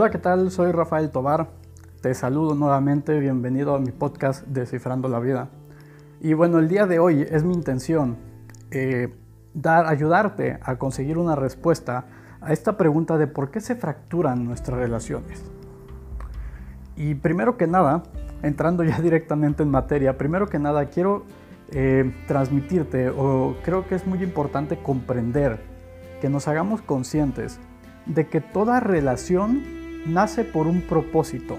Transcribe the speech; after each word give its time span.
Hola, 0.00 0.10
¿qué 0.10 0.18
tal? 0.18 0.52
Soy 0.52 0.70
Rafael 0.70 1.10
Tobar. 1.10 1.48
Te 2.00 2.14
saludo 2.14 2.54
nuevamente, 2.54 3.18
bienvenido 3.18 3.74
a 3.74 3.80
mi 3.80 3.90
podcast 3.90 4.46
Descifrando 4.46 5.08
la 5.08 5.18
Vida. 5.18 5.48
Y 6.20 6.34
bueno, 6.34 6.60
el 6.60 6.68
día 6.68 6.86
de 6.86 7.00
hoy 7.00 7.26
es 7.28 7.42
mi 7.42 7.52
intención 7.52 8.16
eh, 8.70 9.12
dar, 9.54 9.86
ayudarte 9.86 10.60
a 10.62 10.76
conseguir 10.76 11.18
una 11.18 11.34
respuesta 11.34 12.04
a 12.40 12.52
esta 12.52 12.76
pregunta 12.76 13.18
de 13.18 13.26
por 13.26 13.50
qué 13.50 13.60
se 13.60 13.74
fracturan 13.74 14.44
nuestras 14.44 14.78
relaciones. 14.78 15.42
Y 16.94 17.16
primero 17.16 17.56
que 17.56 17.66
nada, 17.66 18.04
entrando 18.44 18.84
ya 18.84 18.98
directamente 19.02 19.64
en 19.64 19.70
materia, 19.72 20.16
primero 20.16 20.46
que 20.46 20.60
nada 20.60 20.90
quiero 20.90 21.24
eh, 21.72 22.14
transmitirte 22.28 23.08
o 23.10 23.56
creo 23.64 23.88
que 23.88 23.96
es 23.96 24.06
muy 24.06 24.22
importante 24.22 24.78
comprender 24.80 25.58
que 26.20 26.28
nos 26.28 26.46
hagamos 26.46 26.82
conscientes 26.82 27.58
de 28.06 28.28
que 28.28 28.40
toda 28.40 28.78
relación 28.78 29.77
nace 30.08 30.44
por 30.44 30.66
un 30.66 30.80
propósito 30.82 31.58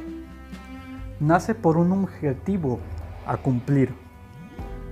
nace 1.20 1.54
por 1.54 1.78
un 1.78 1.92
objetivo 1.92 2.80
a 3.26 3.38
cumplir. 3.38 3.94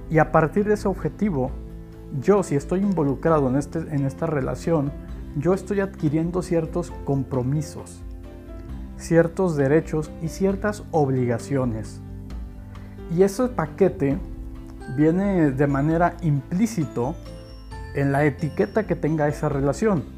Y 0.10 0.20
a 0.20 0.32
partir 0.32 0.66
de 0.66 0.76
ese 0.76 0.88
objetivo, 0.88 1.52
yo 2.22 2.44
si 2.44 2.56
estoy 2.56 2.82
involucrado 2.82 3.50
en, 3.50 3.56
este, 3.56 3.80
en 3.80 4.06
esta 4.06 4.26
relación, 4.26 4.92
yo 5.38 5.54
estoy 5.54 5.80
adquiriendo 5.80 6.42
ciertos 6.42 6.92
compromisos, 7.06 8.02
ciertos 8.98 9.56
derechos 9.56 10.12
y 10.22 10.30
ciertas 10.30 10.84
obligaciones. 10.92 12.02
Y 13.16 13.24
ese 13.24 13.48
paquete 13.48 14.18
viene 14.96 15.52
de 15.52 15.68
manera 15.68 16.16
implícito 16.22 17.16
en 17.94 18.12
la 18.12 18.26
etiqueta 18.26 18.86
que 18.86 18.96
tenga 18.96 19.28
esa 19.28 19.50
relación. 19.50 20.16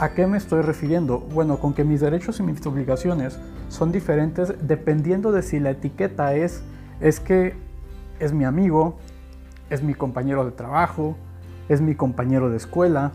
¿A 0.00 0.14
qué 0.14 0.26
me 0.26 0.38
estoy 0.38 0.62
refiriendo? 0.62 1.18
Bueno, 1.18 1.58
con 1.58 1.74
que 1.74 1.84
mis 1.84 2.00
derechos 2.00 2.40
y 2.40 2.42
mis 2.42 2.64
obligaciones 2.64 3.38
son 3.68 3.92
diferentes 3.92 4.54
dependiendo 4.66 5.30
de 5.30 5.42
si 5.42 5.60
la 5.60 5.72
etiqueta 5.72 6.34
es, 6.34 6.62
es 7.02 7.20
que 7.20 7.54
es 8.18 8.32
mi 8.32 8.46
amigo, 8.46 8.96
es 9.68 9.82
mi 9.82 9.92
compañero 9.92 10.46
de 10.46 10.52
trabajo, 10.52 11.18
es 11.68 11.82
mi 11.82 11.94
compañero 11.94 12.48
de 12.48 12.56
escuela. 12.56 13.12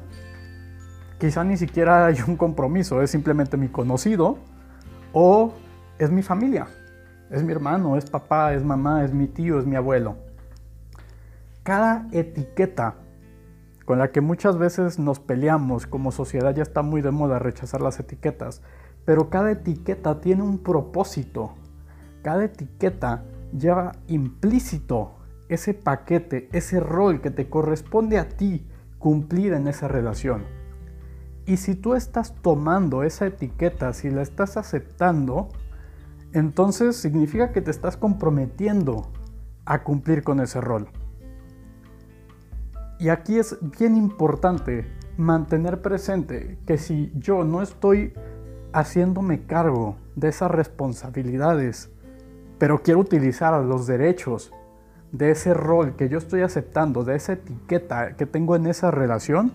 Quizá 1.17 1.43
ni 1.43 1.57
siquiera 1.57 2.05
hay 2.05 2.17
un 2.27 2.37
compromiso, 2.37 3.01
es 3.01 3.09
simplemente 3.09 3.57
mi 3.57 3.67
conocido 3.67 4.37
o 5.11 5.53
es 5.97 6.11
mi 6.11 6.21
familia, 6.21 6.67
es 7.31 7.41
mi 7.41 7.51
hermano, 7.51 7.97
es 7.97 8.07
papá, 8.07 8.53
es 8.53 8.63
mamá, 8.63 9.03
es 9.03 9.11
mi 9.11 9.25
tío, 9.25 9.57
es 9.57 9.65
mi 9.65 9.75
abuelo. 9.75 10.17
Cada 11.63 12.05
etiqueta 12.11 12.93
con 13.85 13.99
la 13.99 14.11
que 14.11 14.19
muchas 14.21 14.57
veces 14.57 14.99
nos 14.99 15.19
peleamos 15.19 15.85
como 15.85 16.11
sociedad 16.11 16.55
ya 16.55 16.63
está 16.63 16.81
muy 16.81 17.01
de 17.01 17.11
moda 17.11 17.39
rechazar 17.39 17.81
las 17.81 17.99
etiquetas, 17.99 18.61
pero 19.05 19.29
cada 19.29 19.51
etiqueta 19.51 20.19
tiene 20.19 20.41
un 20.41 20.57
propósito. 20.57 21.53
Cada 22.23 22.45
etiqueta 22.45 23.23
lleva 23.55 23.91
implícito 24.07 25.11
ese 25.47 25.75
paquete, 25.75 26.49
ese 26.51 26.79
rol 26.79 27.21
que 27.21 27.29
te 27.29 27.47
corresponde 27.47 28.17
a 28.17 28.27
ti 28.27 28.67
cumplir 28.97 29.53
en 29.53 29.67
esa 29.67 29.87
relación. 29.87 30.43
Y 31.45 31.57
si 31.57 31.75
tú 31.75 31.93
estás 31.93 32.33
tomando 32.41 33.03
esa 33.03 33.27
etiqueta, 33.27 33.93
si 33.93 34.09
la 34.09 34.23
estás 34.23 34.57
aceptando, 34.57 35.49
entonces 36.33 36.95
significa 36.95 37.51
que 37.51 37.61
te 37.61 37.69
estás 37.69 37.97
comprometiendo 37.97 39.11
a 39.63 39.83
cumplir 39.83 40.23
con 40.23 40.39
ese 40.39 40.59
rol. 40.59 40.89
Y 42.99 43.09
aquí 43.09 43.37
es 43.37 43.57
bien 43.77 43.97
importante 43.97 44.85
mantener 45.17 45.81
presente 45.81 46.57
que 46.65 46.77
si 46.77 47.11
yo 47.15 47.43
no 47.43 47.61
estoy 47.61 48.13
haciéndome 48.73 49.45
cargo 49.45 49.97
de 50.15 50.29
esas 50.29 50.51
responsabilidades, 50.51 51.89
pero 52.57 52.81
quiero 52.81 52.99
utilizar 53.01 53.61
los 53.63 53.87
derechos 53.87 54.51
de 55.11 55.31
ese 55.31 55.53
rol 55.53 55.95
que 55.95 56.09
yo 56.09 56.17
estoy 56.17 56.41
aceptando, 56.41 57.03
de 57.03 57.15
esa 57.15 57.33
etiqueta 57.33 58.15
que 58.15 58.25
tengo 58.25 58.55
en 58.55 58.67
esa 58.67 58.91
relación, 58.91 59.53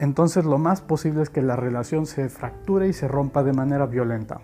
entonces 0.00 0.44
lo 0.44 0.58
más 0.58 0.80
posible 0.80 1.22
es 1.22 1.30
que 1.30 1.42
la 1.42 1.56
relación 1.56 2.06
se 2.06 2.28
fracture 2.28 2.88
y 2.88 2.92
se 2.92 3.08
rompa 3.08 3.42
de 3.42 3.52
manera 3.52 3.86
violenta. 3.86 4.40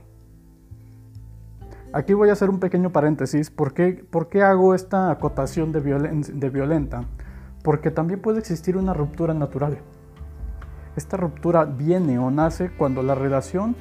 Aquí 1.93 2.12
voy 2.12 2.28
a 2.28 2.33
hacer 2.33 2.50
un 2.50 2.59
pequeño 2.59 2.91
paréntesis. 2.91 3.50
¿Por 3.50 3.73
qué, 3.73 4.05
por 4.11 4.28
qué 4.28 4.43
hago 4.43 4.75
esta 4.75 5.12
acotación 5.12 5.71
de, 5.71 5.81
de 5.81 6.50
violenta? 6.50 7.05
Porque 7.65 7.91
también 7.91 8.21
puede 8.21 8.41
existir 8.41 8.77
una 8.77 8.93
ruptura 8.93 9.33
natural. 9.33 9.79
Esta 10.97 11.17
ruptura 11.17 11.65
viene 11.65 12.19
o 12.19 12.31
nace 12.31 12.71
cuando 12.71 13.03
la 13.03 13.15
relación 13.15 13.75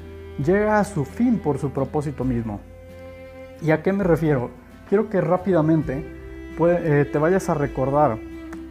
llega 0.44 0.80
a 0.80 0.86
su 0.86 1.04
fin 1.04 1.38
por 1.38 1.58
su 1.58 1.72
propósito 1.72 2.24
mismo. 2.24 2.62
¿Y 3.62 3.72
a 3.72 3.84
qué 3.84 3.92
me 3.92 4.06
refiero? 4.06 4.52
Quiero 4.88 5.10
que 5.10 5.20
rápidamente 5.20 6.08
eh, 6.60 7.10
te 7.12 7.20
vayas 7.20 7.50
a 7.50 7.56
recordar 7.56 8.18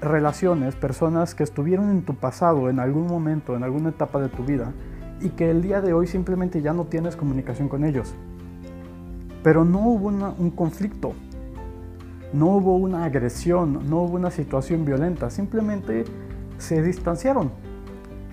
relaciones, 0.00 0.74
personas 0.76 1.34
que 1.34 1.44
estuvieron 1.44 1.90
en 1.90 2.02
tu 2.02 2.14
pasado 2.14 2.70
en 2.70 2.80
algún 2.80 3.06
momento, 3.06 3.54
en 3.54 3.64
alguna 3.64 3.90
etapa 3.90 4.18
de 4.18 4.30
tu 4.30 4.44
vida, 4.44 4.72
y 5.20 5.28
que 5.28 5.50
el 5.50 5.60
día 5.60 5.82
de 5.82 5.92
hoy 5.92 6.06
simplemente 6.06 6.62
ya 6.62 6.72
no 6.72 6.86
tienes 6.86 7.16
comunicación 7.16 7.68
con 7.68 7.84
ellos. 7.84 8.14
Pero 9.42 9.66
no 9.66 9.80
hubo 9.80 10.08
un 10.08 10.50
conflicto, 10.52 11.12
no 12.32 12.46
hubo 12.46 12.76
una 12.76 13.04
agresión, 13.04 13.88
no 13.88 14.02
hubo 14.02 14.16
una 14.16 14.30
situación 14.30 14.84
violenta, 14.84 15.30
simplemente 15.30 16.04
se 16.58 16.82
distanciaron, 16.82 17.50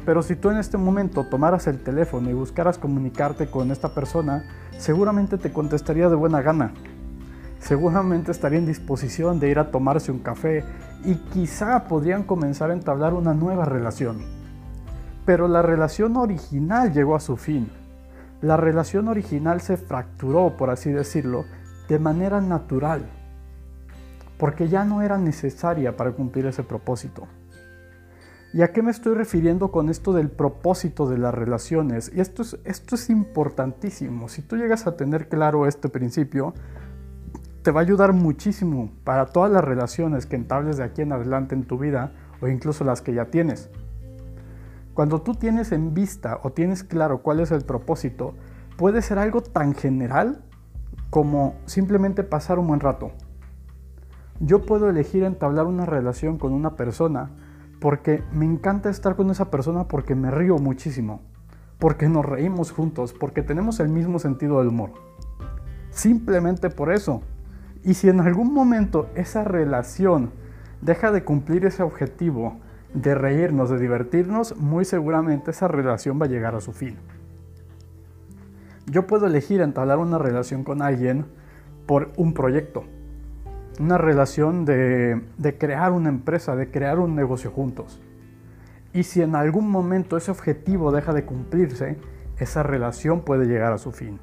pero 0.05 0.23
si 0.23 0.35
tú 0.35 0.49
en 0.49 0.57
este 0.57 0.77
momento 0.77 1.25
tomaras 1.25 1.67
el 1.67 1.83
teléfono 1.83 2.31
y 2.31 2.33
buscaras 2.33 2.77
comunicarte 2.77 3.47
con 3.47 3.71
esta 3.71 3.93
persona, 3.93 4.43
seguramente 4.77 5.37
te 5.37 5.53
contestaría 5.53 6.09
de 6.09 6.15
buena 6.15 6.41
gana. 6.41 6.73
Seguramente 7.59 8.31
estaría 8.31 8.57
en 8.57 8.65
disposición 8.65 9.39
de 9.39 9.49
ir 9.49 9.59
a 9.59 9.69
tomarse 9.69 10.11
un 10.11 10.17
café 10.17 10.63
y 11.03 11.13
quizá 11.15 11.83
podrían 11.83 12.23
comenzar 12.23 12.71
a 12.71 12.73
entablar 12.73 13.13
una 13.13 13.33
nueva 13.33 13.65
relación. 13.65 14.17
Pero 15.25 15.47
la 15.47 15.61
relación 15.61 16.17
original 16.17 16.91
llegó 16.93 17.15
a 17.15 17.19
su 17.19 17.37
fin. 17.37 17.69
La 18.41 18.57
relación 18.57 19.09
original 19.09 19.59
se 19.59 19.77
fracturó, 19.77 20.55
por 20.57 20.69
así 20.69 20.89
decirlo, 20.91 21.45
de 21.89 21.99
manera 21.99 22.39
natural, 22.39 23.05
porque 24.39 24.69
ya 24.69 24.85
no 24.85 25.01
era 25.03 25.17
necesaria 25.17 25.95
para 25.97 26.13
cumplir 26.13 26.47
ese 26.47 26.63
propósito. 26.63 27.27
¿Y 28.53 28.63
a 28.63 28.71
qué 28.71 28.81
me 28.81 28.89
estoy 28.89 29.13
refiriendo 29.13 29.69
con 29.69 29.89
esto 29.89 30.13
del 30.13 30.29
propósito 30.29 31.07
de 31.07 31.19
las 31.19 31.35
relaciones? 31.35 32.11
Y 32.15 32.21
esto 32.21 32.41
es, 32.41 32.57
esto 32.63 32.95
es 32.95 33.11
importantísimo. 33.11 34.29
Si 34.29 34.41
tú 34.41 34.55
llegas 34.55 34.87
a 34.87 34.95
tener 34.95 35.27
claro 35.27 35.67
este 35.67 35.89
principio, 35.89 36.55
te 37.61 37.71
va 37.71 37.81
a 37.81 37.83
ayudar 37.83 38.13
muchísimo 38.13 38.89
para 39.03 39.27
todas 39.27 39.51
las 39.51 39.63
relaciones 39.63 40.25
que 40.25 40.37
entables 40.37 40.77
de 40.77 40.85
aquí 40.85 41.01
en 41.01 41.11
adelante 41.11 41.53
en 41.53 41.65
tu 41.65 41.77
vida 41.77 42.13
o 42.41 42.47
incluso 42.47 42.83
las 42.85 43.01
que 43.01 43.13
ya 43.13 43.25
tienes. 43.25 43.69
Cuando 44.93 45.21
tú 45.21 45.35
tienes 45.35 45.73
en 45.73 45.93
vista 45.93 46.39
o 46.43 46.51
tienes 46.51 46.83
claro 46.83 47.21
cuál 47.21 47.41
es 47.41 47.51
el 47.51 47.63
propósito, 47.63 48.33
puede 48.77 49.01
ser 49.01 49.19
algo 49.19 49.41
tan 49.41 49.75
general 49.75 50.43
como 51.09 51.55
simplemente 51.65 52.23
pasar 52.23 52.57
un 52.57 52.67
buen 52.67 52.79
rato. 52.79 53.11
Yo 54.39 54.65
puedo 54.65 54.89
elegir 54.89 55.23
entablar 55.23 55.65
una 55.65 55.85
relación 55.85 56.37
con 56.37 56.53
una 56.53 56.75
persona 56.75 57.31
porque 57.79 58.23
me 58.31 58.45
encanta 58.45 58.89
estar 58.89 59.15
con 59.15 59.29
esa 59.31 59.51
persona 59.51 59.87
porque 59.89 60.15
me 60.15 60.31
río 60.31 60.57
muchísimo, 60.57 61.21
porque 61.77 62.07
nos 62.07 62.25
reímos 62.25 62.71
juntos, 62.71 63.13
porque 63.13 63.41
tenemos 63.41 63.81
el 63.81 63.89
mismo 63.89 64.17
sentido 64.17 64.59
del 64.59 64.69
humor. 64.69 64.91
Simplemente 65.89 66.69
por 66.69 66.91
eso. 66.91 67.21
Y 67.83 67.95
si 67.95 68.07
en 68.07 68.21
algún 68.21 68.53
momento 68.53 69.09
esa 69.15 69.43
relación 69.43 70.31
deja 70.81 71.11
de 71.11 71.23
cumplir 71.25 71.65
ese 71.65 71.83
objetivo 71.83 72.59
de 72.93 73.15
reírnos, 73.15 73.69
de 73.69 73.77
divertirnos, 73.77 74.55
muy 74.57 74.85
seguramente 74.85 75.51
esa 75.51 75.67
relación 75.67 76.19
va 76.19 76.25
a 76.25 76.29
llegar 76.29 76.55
a 76.55 76.61
su 76.61 76.71
fin. 76.71 76.95
Yo 78.85 79.05
puedo 79.05 79.27
elegir 79.27 79.61
entablar 79.61 79.97
una 79.97 80.17
relación 80.17 80.63
con 80.63 80.81
alguien 80.81 81.25
por 81.85 82.11
un 82.17 82.33
proyecto, 82.33 82.85
una 83.79 83.97
relación 83.97 84.65
de, 84.65 85.21
crear 85.57 85.93
una 85.93 86.09
empresa, 86.09 86.55
de 86.55 86.69
crear 86.69 86.99
un 86.99 87.15
negocio 87.15 87.49
juntos. 87.49 88.01
Y 88.93 89.03
si 89.03 89.21
en 89.21 89.35
algún 89.35 89.69
momento 89.71 90.17
ese 90.17 90.31
objetivo 90.31 90.91
deja 90.91 91.13
de 91.13 91.23
cumplirse, 91.23 91.97
esa 92.37 92.61
relación 92.61 93.21
puede 93.21 93.45
llegar 93.45 93.71
a 93.71 93.77
su 93.77 93.91
fin. 93.91 94.19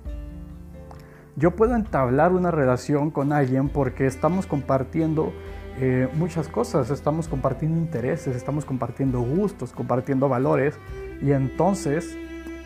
Yo 1.37 1.53
puedo 1.53 1.75
entablar 1.75 2.33
una 2.33 2.51
relación 2.51 3.11
con 3.11 3.33
alguien 3.33 3.69
porque 3.69 4.07
estamos 4.07 4.47
compartiendo 4.47 5.33
eh, 5.79 6.09
muchas 6.15 6.49
cosas, 6.49 6.91
estamos 6.91 7.29
compartiendo 7.29 7.79
intereses, 7.79 8.37
estamos 8.37 8.65
compartiendo 8.65 9.21
gustos, 9.21 9.73
compartiendo 9.73 10.29
valores 10.29 10.79
y 11.21 11.33
entonces 11.33 12.17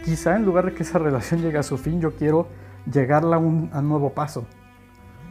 quizá 0.05 0.37
en 0.37 0.45
lugar 0.45 0.67
de 0.67 0.75
que 0.75 0.85
esa 0.85 0.99
relación 1.01 1.41
llegue 1.41 1.59
a 1.59 1.65
su 1.65 1.79
fin, 1.79 2.01
yo 2.01 2.15
quiero 2.15 2.49
llegarla 2.91 3.37
a 3.37 3.39
un 3.41 3.71
nuevo 3.89 4.11
paso 4.11 4.47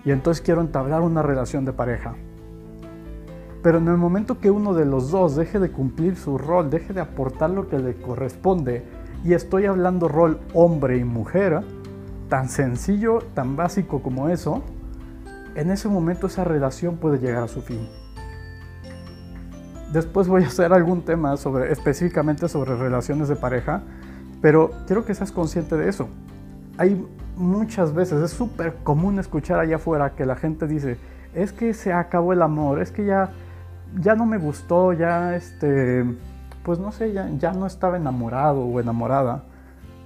y 0.05 0.11
entonces 0.11 0.41
quiero 0.41 0.61
entablar 0.61 1.01
una 1.01 1.21
relación 1.21 1.65
de 1.65 1.73
pareja. 1.73 2.15
Pero 3.61 3.79
en 3.79 3.87
el 3.87 3.97
momento 3.97 4.39
que 4.39 4.51
uno 4.51 4.73
de 4.73 4.85
los 4.85 5.11
dos 5.11 5.35
deje 5.35 5.59
de 5.59 5.71
cumplir 5.71 6.15
su 6.15 6.37
rol, 6.37 6.69
deje 6.69 6.93
de 6.93 7.01
aportar 7.01 7.49
lo 7.49 7.67
que 7.67 7.79
le 7.79 7.95
corresponde, 7.95 8.85
y 9.23 9.33
estoy 9.33 9.65
hablando 9.65 10.07
rol 10.07 10.39
hombre 10.53 10.97
y 10.97 11.03
mujer, 11.03 11.61
tan 12.29 12.47
sencillo, 12.47 13.19
tan 13.33 13.57
básico 13.57 14.01
como 14.01 14.29
eso, 14.29 14.63
en 15.55 15.71
ese 15.71 15.89
momento 15.89 16.27
esa 16.27 16.45
relación 16.45 16.97
puede 16.97 17.19
llegar 17.19 17.43
a 17.43 17.47
su 17.47 17.61
fin. 17.61 17.89
Después 19.91 20.27
voy 20.27 20.43
a 20.43 20.47
hacer 20.47 20.71
algún 20.71 21.01
tema 21.01 21.35
sobre, 21.35 21.71
específicamente 21.71 22.47
sobre 22.47 22.75
relaciones 22.75 23.27
de 23.27 23.35
pareja, 23.35 23.81
pero 24.41 24.71
quiero 24.87 25.03
que 25.03 25.13
seas 25.15 25.31
consciente 25.31 25.75
de 25.75 25.89
eso. 25.89 26.07
Hay 26.77 27.05
muchas 27.39 27.93
veces, 27.93 28.21
es 28.21 28.31
súper 28.31 28.75
común 28.83 29.17
escuchar 29.17 29.59
allá 29.59 29.77
afuera 29.77 30.15
que 30.15 30.25
la 30.25 30.35
gente 30.35 30.67
dice, 30.67 30.97
es 31.33 31.53
que 31.53 31.73
se 31.73 31.93
acabó 31.93 32.33
el 32.33 32.41
amor, 32.41 32.81
es 32.81 32.91
que 32.91 33.05
ya, 33.05 33.31
ya 33.99 34.15
no 34.15 34.25
me 34.25 34.37
gustó, 34.37 34.93
ya 34.93 35.35
este, 35.35 36.05
pues 36.63 36.79
no 36.79 36.91
sé, 36.91 37.13
ya, 37.13 37.29
ya 37.37 37.53
no 37.53 37.65
estaba 37.65 37.97
enamorado 37.97 38.61
o 38.61 38.79
enamorada. 38.79 39.43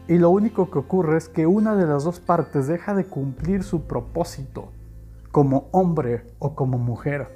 Y 0.08 0.18
lo 0.18 0.30
único 0.30 0.70
que 0.70 0.80
ocurre 0.80 1.18
es 1.18 1.28
que 1.28 1.48
una 1.48 1.76
de 1.76 1.88
las 1.88 2.04
dos 2.04 2.20
partes 2.20 2.68
deja 2.68 2.94
de 2.94 3.06
cumplir 3.06 3.64
su 3.64 3.88
propósito 3.88 4.70
como 5.32 5.70
hombre 5.72 6.26
o 6.40 6.56
como 6.56 6.78
mujer, 6.78 7.28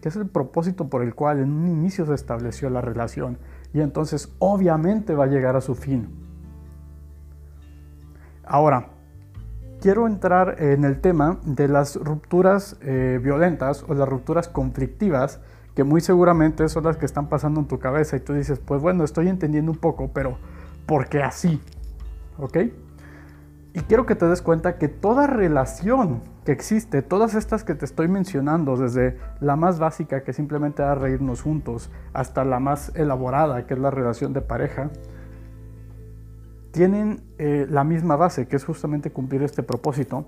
que 0.00 0.08
es 0.08 0.16
el 0.16 0.28
propósito 0.28 0.88
por 0.88 1.02
el 1.02 1.14
cual 1.14 1.40
en 1.40 1.52
un 1.52 1.68
inicio 1.68 2.06
se 2.06 2.14
estableció 2.14 2.70
la 2.70 2.80
relación 2.80 3.38
y 3.74 3.80
entonces 3.80 4.32
obviamente 4.38 5.14
va 5.14 5.24
a 5.24 5.28
llegar 5.28 5.56
a 5.56 5.60
su 5.60 5.74
fin. 5.74 6.27
Ahora, 8.50 8.86
quiero 9.82 10.06
entrar 10.06 10.56
en 10.62 10.84
el 10.84 11.02
tema 11.02 11.38
de 11.44 11.68
las 11.68 11.96
rupturas 11.96 12.78
eh, 12.80 13.20
violentas 13.22 13.84
o 13.86 13.92
las 13.92 14.08
rupturas 14.08 14.48
conflictivas, 14.48 15.40
que 15.74 15.84
muy 15.84 16.00
seguramente 16.00 16.66
son 16.70 16.84
las 16.84 16.96
que 16.96 17.04
están 17.04 17.28
pasando 17.28 17.60
en 17.60 17.68
tu 17.68 17.78
cabeza 17.78 18.16
y 18.16 18.20
tú 18.20 18.32
dices, 18.32 18.58
pues 18.58 18.80
bueno, 18.80 19.04
estoy 19.04 19.28
entendiendo 19.28 19.70
un 19.70 19.76
poco, 19.76 20.10
pero 20.14 20.38
¿por 20.86 21.08
qué 21.08 21.22
así? 21.22 21.60
¿Ok? 22.38 22.56
Y 23.74 23.80
quiero 23.80 24.06
que 24.06 24.14
te 24.14 24.26
des 24.26 24.40
cuenta 24.40 24.78
que 24.78 24.88
toda 24.88 25.26
relación 25.26 26.22
que 26.46 26.52
existe, 26.52 27.02
todas 27.02 27.34
estas 27.34 27.64
que 27.64 27.74
te 27.74 27.84
estoy 27.84 28.08
mencionando, 28.08 28.78
desde 28.78 29.18
la 29.40 29.56
más 29.56 29.78
básica 29.78 30.22
que 30.22 30.32
simplemente 30.32 30.82
da 30.82 30.94
reírnos 30.94 31.42
juntos, 31.42 31.90
hasta 32.14 32.46
la 32.46 32.60
más 32.60 32.92
elaborada 32.94 33.66
que 33.66 33.74
es 33.74 33.80
la 33.80 33.90
relación 33.90 34.32
de 34.32 34.40
pareja, 34.40 34.88
tienen 36.78 37.24
eh, 37.38 37.66
la 37.68 37.82
misma 37.82 38.14
base, 38.14 38.46
que 38.46 38.54
es 38.54 38.64
justamente 38.64 39.10
cumplir 39.10 39.42
este 39.42 39.64
propósito. 39.64 40.26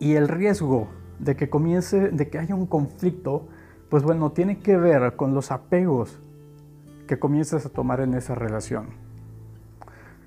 Y 0.00 0.14
el 0.14 0.26
riesgo 0.26 0.88
de 1.20 1.36
que 1.36 1.48
comience, 1.48 2.10
de 2.10 2.28
que 2.28 2.40
haya 2.40 2.56
un 2.56 2.66
conflicto, 2.66 3.46
pues 3.88 4.02
bueno, 4.02 4.32
tiene 4.32 4.58
que 4.58 4.76
ver 4.76 5.14
con 5.14 5.34
los 5.34 5.52
apegos 5.52 6.18
que 7.06 7.20
comiences 7.20 7.64
a 7.64 7.68
tomar 7.68 8.00
en 8.00 8.14
esa 8.14 8.34
relación. 8.34 8.88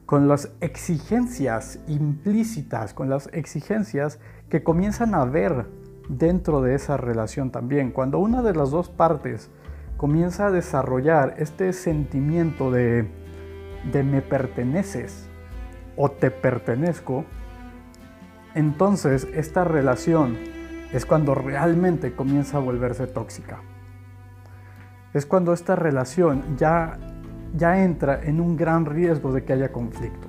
Con 0.05 0.29
las 0.29 0.53
exigencias 0.61 1.81
implícitas, 1.89 2.93
con 2.93 3.09
las 3.09 3.27
exigencias 3.33 4.19
que 4.47 4.63
comienzan 4.63 5.13
a 5.15 5.25
ver 5.25 5.65
dentro 6.07 6.61
de 6.61 6.75
esa 6.75 6.95
relación 6.95 7.51
también. 7.51 7.91
Cuando 7.91 8.19
una 8.19 8.41
de 8.41 8.55
las 8.55 8.71
dos 8.71 8.87
partes 8.87 9.51
comienza 9.97 10.47
a 10.47 10.51
desarrollar 10.51 11.35
este 11.39 11.73
sentimiento 11.73 12.71
de 12.71 13.18
de 13.91 14.03
me 14.03 14.21
perteneces 14.21 15.27
o 15.95 16.11
te 16.11 16.31
pertenezco, 16.31 17.25
entonces 18.55 19.27
esta 19.33 19.63
relación 19.63 20.37
es 20.93 21.05
cuando 21.05 21.35
realmente 21.35 22.13
comienza 22.13 22.57
a 22.57 22.61
volverse 22.61 23.07
tóxica. 23.07 23.59
Es 25.13 25.25
cuando 25.25 25.53
esta 25.53 25.75
relación 25.75 26.57
ya, 26.57 26.97
ya 27.55 27.83
entra 27.83 28.21
en 28.23 28.39
un 28.39 28.55
gran 28.55 28.85
riesgo 28.85 29.33
de 29.33 29.43
que 29.43 29.53
haya 29.53 29.71
conflicto. 29.71 30.27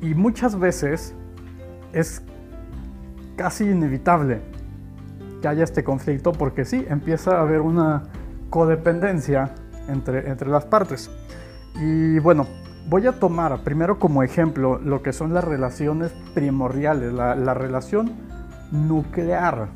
Y 0.00 0.14
muchas 0.14 0.58
veces 0.58 1.14
es 1.92 2.22
casi 3.36 3.64
inevitable 3.64 4.40
que 5.40 5.48
haya 5.48 5.64
este 5.64 5.84
conflicto 5.84 6.32
porque 6.32 6.64
sí, 6.64 6.84
empieza 6.88 7.38
a 7.38 7.40
haber 7.42 7.60
una 7.60 8.04
codependencia 8.50 9.54
entre, 9.88 10.48
las 10.48 10.64
partes. 10.64 11.10
Y 11.74 12.18
bueno, 12.18 12.46
voy 12.88 13.06
a 13.06 13.12
tomar 13.12 13.62
primero 13.62 13.98
como 13.98 14.22
ejemplo 14.22 14.78
lo 14.78 15.02
que 15.02 15.12
son 15.12 15.34
las 15.34 15.44
relaciones 15.44 16.12
primordiales, 16.34 17.12
la, 17.12 17.54
relación 17.54 18.12
nuclear 18.72 19.68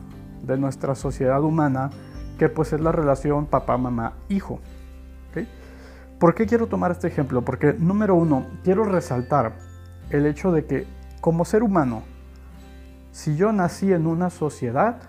de 0.43 0.57
nuestra 0.57 0.95
sociedad 0.95 1.43
humana, 1.43 1.91
que 2.39 2.49
pues 2.49 2.73
es 2.73 2.81
la 2.81 2.93
relación 2.93 3.47
papá, 3.47 3.77
mamá, 3.77 4.15
hijo. 4.29 4.61
¿Por 6.19 6.35
qué 6.35 6.45
quiero 6.45 6.67
tomar 6.67 6.91
este 6.91 7.09
ejemplo? 7.09 7.43
Porque 7.43 7.73
número 7.73 8.15
uno, 8.15 8.47
quiero 8.63 8.85
resaltar 8.85 9.55
el 10.11 10.27
hecho 10.27 10.53
de 10.53 10.67
que 10.67 10.87
como 11.23 11.47
ser 11.47 11.63
humano, 11.63 12.03
si 13.11 13.37
yo 13.37 13.53
nací 13.53 13.91
en 13.91 14.07
una 14.07 14.29
sociedad, 14.29 15.01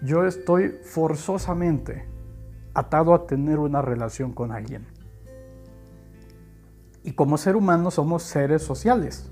yo 0.00 0.26
estoy 0.26 0.70
forzosamente 0.84 2.11
atado 2.74 3.14
a 3.14 3.26
tener 3.26 3.58
una 3.58 3.82
relación 3.82 4.32
con 4.32 4.52
alguien. 4.52 4.86
Y 7.04 7.12
como 7.12 7.36
ser 7.36 7.56
humano 7.56 7.90
somos 7.90 8.22
seres 8.22 8.62
sociales, 8.62 9.30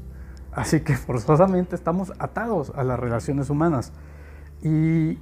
así 0.53 0.81
que 0.81 0.95
forzosamente 0.97 1.77
estamos 1.77 2.13
atados 2.19 2.73
a 2.75 2.85
las 2.85 2.99
relaciones 2.99 3.51
humanas. 3.51 3.93
Y 4.63 5.19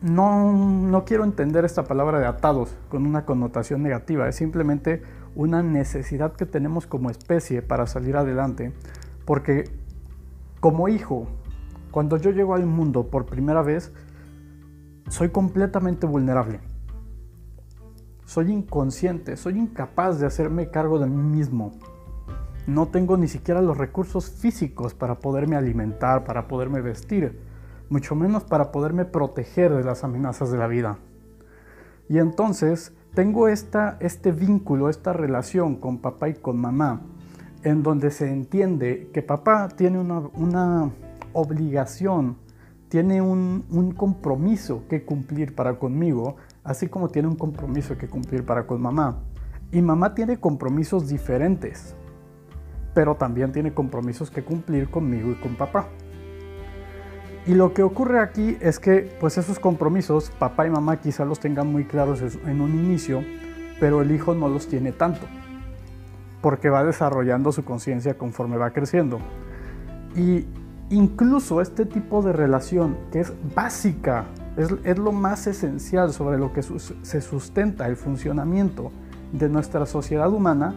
no, 0.00 0.52
no 0.52 1.04
quiero 1.04 1.24
entender 1.24 1.64
esta 1.64 1.84
palabra 1.84 2.18
de 2.18 2.26
atados 2.26 2.76
con 2.88 3.06
una 3.06 3.24
connotación 3.24 3.82
negativa, 3.82 4.28
es 4.28 4.36
simplemente 4.36 5.02
una 5.34 5.62
necesidad 5.62 6.34
que 6.34 6.46
tenemos 6.46 6.86
como 6.86 7.10
especie 7.10 7.62
para 7.62 7.86
salir 7.86 8.16
adelante, 8.16 8.72
porque 9.24 9.64
como 10.60 10.88
hijo, 10.88 11.26
cuando 11.90 12.16
yo 12.16 12.30
llego 12.30 12.54
al 12.54 12.66
mundo 12.66 13.08
por 13.08 13.26
primera 13.26 13.62
vez, 13.62 13.92
soy 15.08 15.28
completamente 15.28 16.06
vulnerable 16.06 16.60
soy 18.24 18.50
inconsciente, 18.50 19.36
soy 19.36 19.58
incapaz 19.58 20.18
de 20.18 20.26
hacerme 20.26 20.70
cargo 20.70 20.98
de 20.98 21.06
mí 21.06 21.22
mismo. 21.22 21.72
No 22.66 22.86
tengo 22.88 23.16
ni 23.16 23.28
siquiera 23.28 23.60
los 23.60 23.76
recursos 23.76 24.30
físicos 24.30 24.94
para 24.94 25.16
poderme 25.16 25.56
alimentar, 25.56 26.24
para 26.24 26.48
poderme 26.48 26.80
vestir, 26.80 27.38
mucho 27.90 28.14
menos 28.14 28.44
para 28.44 28.72
poderme 28.72 29.04
proteger 29.04 29.74
de 29.74 29.84
las 29.84 30.02
amenazas 30.02 30.50
de 30.50 30.58
la 30.58 30.66
vida. 30.66 30.98
Y 32.08 32.18
entonces 32.18 32.92
tengo 33.14 33.48
esta, 33.48 33.96
este 34.00 34.32
vínculo, 34.32 34.88
esta 34.88 35.12
relación 35.12 35.76
con 35.76 35.98
papá 35.98 36.30
y 36.30 36.34
con 36.34 36.56
mamá, 36.56 37.02
en 37.62 37.82
donde 37.82 38.10
se 38.10 38.30
entiende 38.30 39.10
que 39.12 39.22
papá 39.22 39.68
tiene 39.68 39.98
una, 39.98 40.90
obligación, 41.32 42.36
tiene 42.88 43.20
un, 43.20 43.64
un 43.70 43.92
compromiso 43.92 44.84
que 44.88 45.04
cumplir 45.04 45.54
para 45.54 45.78
conmigo, 45.78 46.36
así 46.64 46.88
como 46.88 47.08
tiene 47.08 47.28
un 47.28 47.36
compromiso 47.36 47.96
que 47.96 48.08
cumplir 48.08 48.44
para 48.44 48.66
con 48.66 48.80
mamá. 48.80 49.18
Y 49.70 49.82
mamá 49.82 50.14
tiene 50.14 50.38
compromisos 50.38 51.08
diferentes, 51.08 51.94
pero 52.94 53.14
también 53.16 53.52
tiene 53.52 53.74
compromisos 53.74 54.30
que 54.30 54.42
cumplir 54.42 54.90
conmigo 54.90 55.30
y 55.30 55.34
con 55.34 55.56
papá. 55.56 55.88
Y 57.46 57.54
lo 57.54 57.74
que 57.74 57.82
ocurre 57.82 58.20
aquí 58.20 58.56
es 58.60 58.78
que 58.78 59.16
pues 59.20 59.36
esos 59.36 59.58
compromisos 59.58 60.30
papá 60.30 60.66
y 60.66 60.70
mamá 60.70 61.00
quizá 61.00 61.26
los 61.26 61.40
tengan 61.40 61.70
muy 61.70 61.84
claros 61.84 62.22
en 62.22 62.60
un 62.62 62.70
inicio, 62.70 63.22
pero 63.78 64.00
el 64.00 64.10
hijo 64.12 64.34
no 64.34 64.48
los 64.48 64.66
tiene 64.66 64.92
tanto, 64.92 65.26
porque 66.40 66.70
va 66.70 66.84
desarrollando 66.84 67.52
su 67.52 67.64
conciencia 67.64 68.16
conforme 68.16 68.56
va 68.56 68.70
creciendo. 68.70 69.18
Y 70.16 70.46
incluso 70.88 71.60
este 71.60 71.84
tipo 71.84 72.22
de 72.22 72.32
relación 72.32 72.96
que 73.12 73.20
es 73.20 73.34
básica 73.54 74.24
es, 74.56 74.98
lo 74.98 75.12
más 75.12 75.46
esencial 75.46 76.12
sobre 76.12 76.38
lo 76.38 76.52
que 76.52 76.62
se 76.62 77.20
sustenta 77.20 77.86
el 77.86 77.96
funcionamiento 77.96 78.92
de 79.32 79.48
nuestra 79.48 79.86
sociedad 79.86 80.32
humana, 80.32 80.74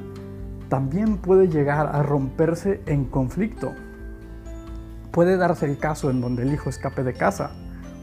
también 0.69 1.17
puede 1.17 1.47
llegar 1.47 1.95
a 1.95 2.03
romperse 2.03 2.81
en 2.87 3.05
conflicto. 3.05 3.71
Puede 5.11 5.37
darse 5.37 5.65
el 5.65 5.77
caso 5.77 6.09
en 6.09 6.21
donde 6.21 6.43
el 6.43 6.53
hijo 6.53 6.69
escape 6.69 7.03
de 7.03 7.13
casa, 7.13 7.51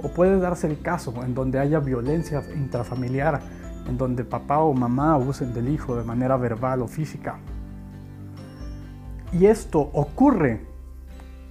o 0.02 0.08
puede 0.08 0.38
darse 0.38 0.66
el 0.66 0.80
caso 0.80 1.12
en 1.24 1.34
donde 1.34 1.58
haya 1.58 1.80
violencia 1.80 2.42
intrafamiliar, 2.54 3.40
en 3.86 3.98
donde 3.98 4.24
papá 4.24 4.58
o 4.58 4.72
mamá 4.72 5.14
abusen 5.14 5.52
del 5.52 5.68
hijo 5.68 5.96
de 5.96 6.04
manera 6.04 6.36
verbal 6.36 6.82
o 6.82 6.88
física. 6.88 7.38
Y 9.32 9.46
esto 9.46 9.80
ocurre 9.80 10.60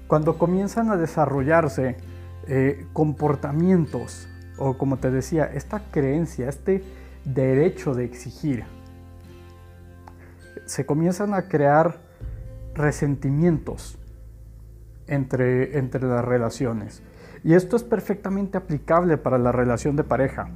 cuando 0.07 0.37
comienzan 0.37 0.89
a 0.89 0.97
desarrollarse 0.97 1.97
eh, 2.47 2.85
comportamientos 2.93 4.27
o 4.57 4.77
como 4.77 4.97
te 4.97 5.11
decía, 5.11 5.45
esta 5.45 5.81
creencia, 5.91 6.49
este 6.49 6.83
derecho 7.25 7.93
de 7.93 8.05
exigir. 8.05 8.65
Se 10.65 10.85
comienzan 10.85 11.33
a 11.33 11.47
crear 11.47 11.99
resentimientos 12.73 13.97
entre, 15.07 15.77
entre 15.77 16.07
las 16.07 16.23
relaciones. 16.23 17.01
Y 17.43 17.53
esto 17.55 17.75
es 17.75 17.83
perfectamente 17.83 18.57
aplicable 18.57 19.17
para 19.17 19.37
la 19.37 19.51
relación 19.51 19.95
de 19.95 20.03
pareja. 20.03 20.49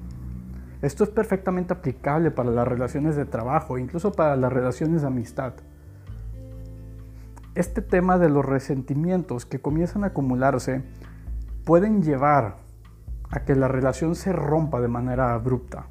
Esto 0.82 1.03
es 1.03 1.10
perfectamente 1.10 1.74
aplicable 1.74 2.32
para 2.32 2.51
las 2.51 2.67
relaciones 2.67 3.15
de 3.15 3.25
trabajo, 3.25 3.77
incluso 3.77 4.12
para 4.12 4.36
las 4.36 4.53
relaciones 4.53 5.01
de 5.01 5.08
amistad. 5.08 5.53
Este 7.56 7.82
tema 7.82 8.20
de 8.20 8.29
los 8.29 8.46
resentimientos 8.46 9.46
que 9.46 9.60
comienzan 9.60 10.03
a 10.03 10.08
acumularse 10.08 10.84
pueden 11.67 12.01
llevar 12.01 12.55
a 13.29 13.41
que 13.41 13.53
la 13.53 13.67
relación 13.67 14.15
se 14.15 14.31
rompa 14.31 14.79
de 14.79 14.88
manera 14.88 15.33
abrupta. 15.33 15.88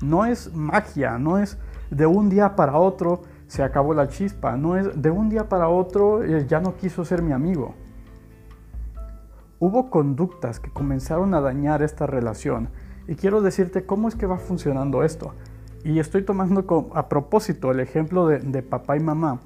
No 0.00 0.26
es 0.26 0.54
magia, 0.54 1.18
no 1.18 1.38
es 1.38 1.58
de 1.90 2.06
un 2.06 2.30
día 2.30 2.54
para 2.54 2.78
otro 2.78 3.22
se 3.48 3.64
acabó 3.64 3.94
la 3.94 4.06
chispa, 4.06 4.56
no 4.56 4.76
es 4.76 5.02
de 5.02 5.10
un 5.10 5.28
día 5.28 5.48
para 5.48 5.68
otro 5.68 6.22
eh, 6.22 6.46
ya 6.46 6.60
no 6.60 6.76
quiso 6.76 7.04
ser 7.04 7.20
mi 7.20 7.32
amigo. 7.32 7.74
Hubo 9.58 9.90
conductas 9.90 10.60
que 10.60 10.70
comenzaron 10.70 11.34
a 11.34 11.40
dañar 11.40 11.82
esta 11.82 12.06
relación 12.06 12.68
y 13.08 13.16
quiero 13.16 13.42
decirte 13.42 13.84
cómo 13.84 14.06
es 14.06 14.14
que 14.14 14.26
va 14.26 14.38
funcionando 14.38 15.02
esto. 15.02 15.34
Y 15.82 15.98
estoy 15.98 16.22
tomando 16.22 16.92
a 16.94 17.08
propósito 17.08 17.72
el 17.72 17.80
ejemplo 17.80 18.28
de, 18.28 18.38
de 18.38 18.62
papá 18.62 18.96
y 18.96 19.00
mamá, 19.00 19.40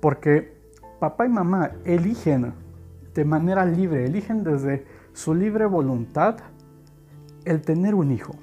porque 0.00 0.58
papá 1.00 1.26
y 1.26 1.28
mamá 1.28 1.72
eligen 1.84 2.54
de 3.14 3.24
manera 3.24 3.64
libre, 3.64 4.04
eligen 4.04 4.44
desde 4.44 4.86
su 5.12 5.34
libre 5.34 5.66
voluntad 5.66 6.36
el 7.44 7.62
tener 7.62 7.94
un 7.94 8.10
hijo. 8.12 8.34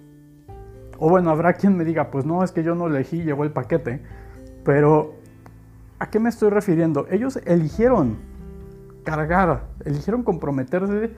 O 1.00 1.10
bueno, 1.10 1.30
habrá 1.30 1.54
quien 1.54 1.78
me 1.78 1.86
diga, 1.86 2.10
pues 2.10 2.26
no, 2.26 2.44
es 2.44 2.52
que 2.52 2.64
yo 2.64 2.76
no 2.76 2.88
elegí, 2.88 3.24
llevo 3.24 3.44
el 3.44 3.52
paquete. 3.52 4.02
Pero, 4.64 5.14
¿a 6.00 6.10
qué 6.10 6.20
me 6.20 6.30
estoy 6.30 6.50
refiriendo? 6.50 7.08
Ellos 7.10 7.40
eligieron 7.46 8.18
cargar, 9.04 9.68
eligieron 9.86 10.24
comprometerse, 10.24 11.12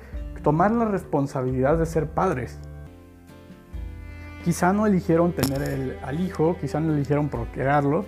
tomar 0.43 0.71
la 0.71 0.85
responsabilidad 0.85 1.77
de 1.77 1.85
ser 1.85 2.07
padres. 2.07 2.59
Quizá 4.43 4.73
no 4.73 4.85
eligieron 4.85 5.33
tener 5.33 5.97
al 6.03 6.19
hijo, 6.19 6.57
quizá 6.59 6.79
no 6.79 6.93
eligieron 6.93 7.29
procrearlo, 7.29 8.05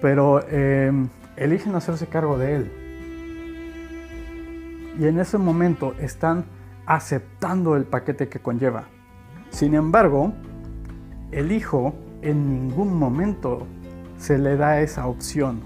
pero 0.00 0.40
eh, 0.48 0.92
eligen 1.36 1.74
hacerse 1.74 2.06
cargo 2.06 2.38
de 2.38 2.56
él. 2.56 2.85
Y 4.98 5.06
en 5.06 5.18
ese 5.18 5.38
momento 5.38 5.94
están 6.00 6.44
aceptando 6.86 7.76
el 7.76 7.84
paquete 7.84 8.28
que 8.28 8.40
conlleva. 8.40 8.84
Sin 9.50 9.74
embargo, 9.74 10.32
el 11.32 11.52
hijo 11.52 11.94
en 12.22 12.50
ningún 12.50 12.98
momento 12.98 13.66
se 14.18 14.38
le 14.38 14.56
da 14.56 14.80
esa 14.80 15.06
opción. 15.06 15.60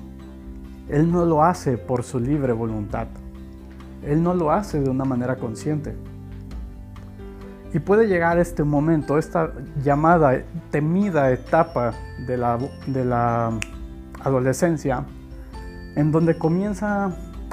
Él 0.88 1.10
no 1.10 1.24
lo 1.24 1.44
hace 1.44 1.78
por 1.78 2.02
su 2.02 2.18
libre 2.18 2.52
voluntad. 2.52 3.06
Él 4.04 4.22
no 4.22 4.34
lo 4.34 4.50
hace 4.50 4.80
de 4.80 4.90
una 4.90 5.04
manera 5.04 5.36
consciente. 5.36 5.94
Y 7.72 7.78
puede 7.78 8.08
llegar 8.08 8.38
este 8.38 8.64
momento, 8.64 9.16
esta 9.16 9.52
llamada, 9.84 10.42
temida 10.70 11.30
etapa 11.30 11.92
de 12.26 12.36
la, 12.36 12.58
de 12.86 13.04
la 13.04 13.52
adolescencia, 14.24 15.04
en 15.94 16.10
donde 16.10 16.36
comienza 16.36 17.12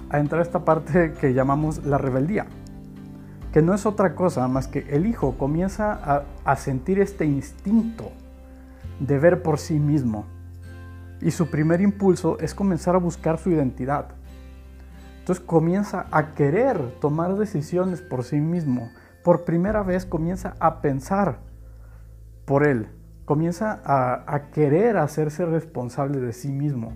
a 0.09 0.19
entrar 0.19 0.41
esta 0.41 0.65
parte 0.65 1.13
que 1.13 1.33
llamamos 1.33 1.85
la 1.85 1.97
rebeldía 1.97 2.45
que 3.57 3.63
no 3.63 3.73
es 3.73 3.87
otra 3.87 4.13
cosa 4.13 4.47
más 4.47 4.67
que 4.67 4.85
el 4.89 5.07
hijo 5.07 5.37
comienza 5.37 6.23
a, 6.45 6.55
sentir 6.57 6.99
este 6.99 7.25
instinto 7.25 8.11
de 8.99 9.17
ver 9.17 9.41
por 9.41 9.57
sí 9.57 9.79
mismo. 9.79 10.25
Y 11.21 11.31
su 11.31 11.49
primer 11.49 11.81
impulso 11.81 12.37
es 12.39 12.53
comenzar 12.53 12.93
a 12.93 12.99
buscar 12.99 13.39
su 13.39 13.49
identidad. 13.49 14.09
Entonces 15.19 15.43
comienza 15.43 16.05
a 16.11 16.33
querer 16.33 16.99
tomar 16.99 17.35
decisiones 17.35 18.01
por 18.01 18.23
sí 18.23 18.39
mismo. 18.39 18.91
Por 19.23 19.43
primera 19.43 19.81
vez 19.81 20.05
comienza 20.05 20.53
a 20.59 20.79
pensar 20.81 21.39
por 22.45 22.63
él. 22.63 22.89
Comienza 23.25 23.81
a, 23.83 24.23
a 24.27 24.51
querer 24.51 24.97
hacerse 24.97 25.45
responsable 25.45 26.19
de 26.19 26.31
sí 26.31 26.51
mismo. 26.51 26.93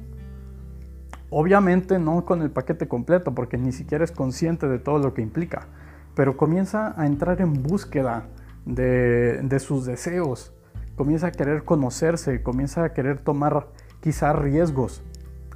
Obviamente 1.31 1.97
no 1.97 2.23
con 2.25 2.43
el 2.43 2.51
paquete 2.51 2.87
completo 2.87 3.33
porque 3.33 3.57
ni 3.57 3.71
siquiera 3.71 4.03
es 4.03 4.11
consciente 4.11 4.67
de 4.67 4.77
todo 4.77 4.99
lo 4.99 5.15
que 5.15 5.23
implica 5.23 5.67
pero 6.15 6.37
comienza 6.37 6.93
a 6.97 7.05
entrar 7.05 7.41
en 7.41 7.63
búsqueda 7.63 8.27
de, 8.65 9.57
sus 9.59 9.85
deseos, 9.85 10.53
comienza 10.95 11.27
a 11.27 11.31
querer 11.31 11.63
conocerse, 11.63 12.43
comienza 12.43 12.83
a 12.83 12.93
querer 12.93 13.21
tomar 13.21 13.67
quizá 14.01 14.33
riesgos, 14.33 15.01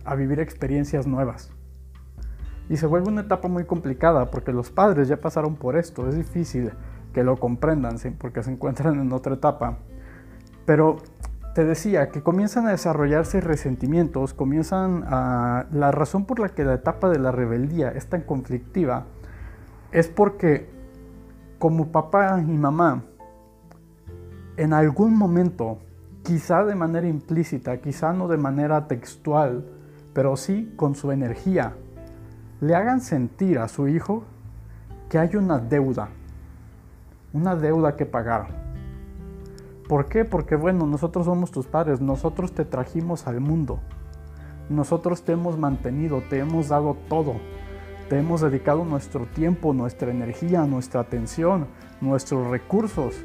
a 0.06 0.16
vivir 0.16 0.40
experiencias 0.40 1.08
nuevas. 1.08 1.52
Y 2.70 2.78
se 2.78 2.88
vuelve 2.88 3.10
una 3.10 3.22
etapa 3.22 3.48
muy 3.48 3.66
complicada 3.66 4.32
porque 4.32 4.52
los 4.52 4.72
padres 4.72 5.08
ya 5.08 5.18
pasaron 5.18 5.56
por 5.56 5.78
esto, 5.78 6.08
es 6.08 6.16
difícil 6.16 6.72
que 7.14 7.24
lo 7.24 7.38
comprendan 7.38 7.98
porque 8.18 8.42
se 8.42 8.52
encuentran 8.52 9.00
en 9.00 9.12
otra 9.12 9.36
etapa. 9.36 9.80
Pero 10.66 10.98
te 11.56 11.64
decía 11.64 12.10
que 12.10 12.22
comienzan 12.22 12.68
a 12.68 12.72
desarrollarse 12.72 13.40
resentimientos, 13.40 14.34
comienzan 14.34 15.06
a... 15.08 15.68
La 15.72 15.90
razón 15.90 16.26
por 16.26 16.42
la 16.42 16.50
que 16.50 16.66
la 16.66 16.74
etapa 16.74 17.08
de 17.08 17.18
la 17.18 17.32
rebeldía 17.32 17.92
es 17.92 18.08
tan 18.08 18.24
conflictiva 18.24 19.06
es 19.94 20.10
porque 20.10 20.70
como 21.58 21.94
papá 21.94 22.44
y 22.46 22.52
mamá, 22.58 23.06
en 24.58 24.74
algún 24.74 25.18
momento, 25.18 25.80
quizá 26.24 26.66
de 26.66 26.76
manera 26.76 27.08
implícita, 27.08 27.78
quizá 27.78 28.12
no 28.12 28.28
de 28.28 28.36
manera 28.36 28.90
textual, 28.90 29.66
pero 30.14 30.36
sí 30.36 30.74
con 30.76 30.94
su 30.94 31.14
energía, 31.14 31.72
le 32.60 32.76
hagan 32.76 33.00
sentir 33.00 33.60
a 33.60 33.70
su 33.70 33.88
hijo 33.88 34.26
que 35.08 35.20
hay 35.20 35.38
una 35.38 35.60
deuda, 35.60 36.10
una 37.32 37.56
deuda 37.56 37.96
que 37.96 38.06
pagar. 38.06 38.65
¿Por 39.88 40.08
qué? 40.08 40.26
Porque 40.26 40.56
bueno, 40.56 40.86
nosotros 40.88 41.26
somos 41.26 41.52
tus 41.52 41.68
padres, 41.68 42.02
nosotros 42.02 42.54
te 42.54 42.66
trajimos 42.66 43.28
al 43.28 43.40
mundo, 43.40 43.80
nosotros 44.70 45.24
te 45.24 45.34
hemos 45.34 45.58
mantenido, 45.58 46.22
te 46.30 46.40
hemos 46.40 46.70
dado 46.70 46.98
todo 47.08 47.36
te 48.10 48.20
hemos 48.20 48.42
dedicado 48.42 48.86
nuestro 48.86 49.26
tiempo, 49.26 49.74
nuestra 49.74 50.12
energía, 50.12 50.66
nuestra 50.66 51.02
atención, 51.02 51.68
nuestros 52.02 52.48
recursos. 52.48 53.16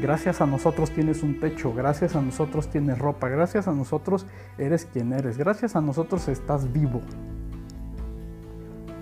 Gracias 0.00 0.40
a 0.40 0.46
nosotros 0.46 0.90
tienes 0.90 1.22
un 1.22 1.40
techo, 1.40 1.74
gracias 1.74 2.16
a 2.16 2.22
nosotros 2.22 2.68
tienes 2.68 2.98
ropa, 2.98 3.28
gracias 3.28 3.68
a 3.68 3.72
nosotros 3.72 4.26
eres 4.56 4.86
quien 4.86 5.12
eres, 5.12 5.36
gracias 5.36 5.76
a 5.76 5.80
nosotros 5.80 6.28
estás 6.28 6.72
vivo. 6.72 7.02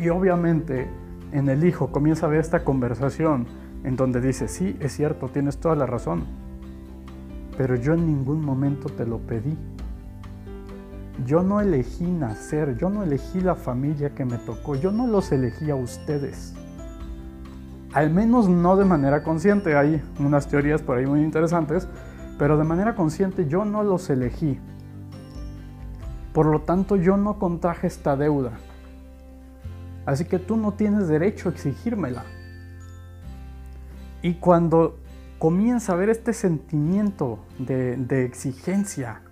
Y 0.00 0.08
obviamente 0.08 0.88
en 1.32 1.48
el 1.48 1.64
hijo 1.64 1.92
comienza 1.92 2.26
a 2.26 2.30
ver 2.30 2.40
esta 2.40 2.64
conversación 2.64 3.46
en 3.84 3.94
donde 3.94 4.20
dice, 4.20 4.48
sí, 4.48 4.76
es 4.80 4.96
cierto, 4.96 5.28
tienes 5.28 5.58
toda 5.58 5.76
la 5.76 5.86
razón, 5.86 6.24
pero 7.56 7.76
yo 7.76 7.94
en 7.94 8.06
ningún 8.06 8.44
momento 8.44 8.88
te 8.88 9.06
lo 9.06 9.18
pedí. 9.18 9.56
Yo 11.24 11.42
no 11.42 11.60
elegí 11.60 12.04
nacer, 12.04 12.76
yo 12.76 12.90
no 12.90 13.02
elegí 13.02 13.40
la 13.40 13.54
familia 13.54 14.14
que 14.14 14.24
me 14.24 14.36
tocó, 14.38 14.74
yo 14.74 14.92
no 14.92 15.06
los 15.06 15.32
elegí 15.32 15.70
a 15.70 15.74
ustedes. 15.74 16.54
Al 17.94 18.10
menos 18.10 18.48
no 18.48 18.76
de 18.76 18.84
manera 18.84 19.22
consciente, 19.22 19.74
hay 19.76 20.02
unas 20.18 20.48
teorías 20.48 20.82
por 20.82 20.98
ahí 20.98 21.06
muy 21.06 21.22
interesantes, 21.22 21.88
pero 22.38 22.58
de 22.58 22.64
manera 22.64 22.94
consciente 22.94 23.46
yo 23.46 23.64
no 23.64 23.82
los 23.82 24.10
elegí. 24.10 24.58
Por 26.34 26.46
lo 26.46 26.60
tanto 26.60 26.96
yo 26.96 27.16
no 27.16 27.38
contraje 27.38 27.86
esta 27.86 28.14
deuda. 28.14 28.52
Así 30.04 30.26
que 30.26 30.38
tú 30.38 30.58
no 30.58 30.72
tienes 30.72 31.08
derecho 31.08 31.48
a 31.48 31.52
exigírmela. 31.52 32.24
Y 34.20 34.34
cuando 34.34 34.98
comienza 35.38 35.92
a 35.92 35.96
ver 35.96 36.08
este 36.08 36.32
sentimiento 36.32 37.40
de 37.58 38.24
exigencia, 38.24 39.22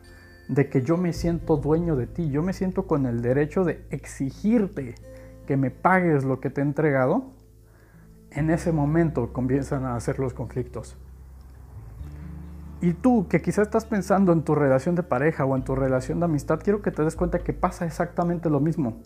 de 0.49 0.69
que 0.69 0.83
yo 0.83 0.97
me 0.97 1.13
siento 1.13 1.57
dueño 1.57 1.97
de 1.97 2.07
ti, 2.07 2.31
yo 2.31 2.43
me 2.43 2.53
siento 2.53 2.87
con 2.87 3.07
el 3.07 3.23
derecho 3.23 3.65
de 3.65 3.85
exigirte 3.91 4.95
que 5.47 5.57
me 5.57 5.71
pagues 5.71 6.25
lo 6.25 6.41
que 6.41 6.51
te 6.51 6.61
he 6.61 6.65
entregado, 6.65 7.33
en 8.31 8.51
ese 8.51 8.73
momento 8.73 9.33
comienzan 9.33 9.85
a 9.85 9.97
hacer 9.97 10.19
los 10.19 10.35
conflictos. 10.35 10.97
Y 12.81 12.93
tú, 12.93 13.27
que 13.29 13.41
quizás 13.41 13.69
estás 13.69 13.87
pensando 13.87 14.33
en 14.33 14.43
tu 14.43 14.55
relación 14.55 14.95
de 14.95 15.03
pareja 15.03 15.47
o 15.47 15.57
en 15.57 15.65
tu 15.65 15.75
relación 15.75 16.19
de 16.19 16.27
amistad, 16.27 16.61
quiero 16.63 16.83
que 16.83 16.91
te 16.91 17.03
des 17.03 17.17
cuenta 17.17 17.39
que 17.39 17.55
pasa 17.55 17.87
exactamente 17.87 18.51
lo 18.51 18.61
mismo. 18.61 19.01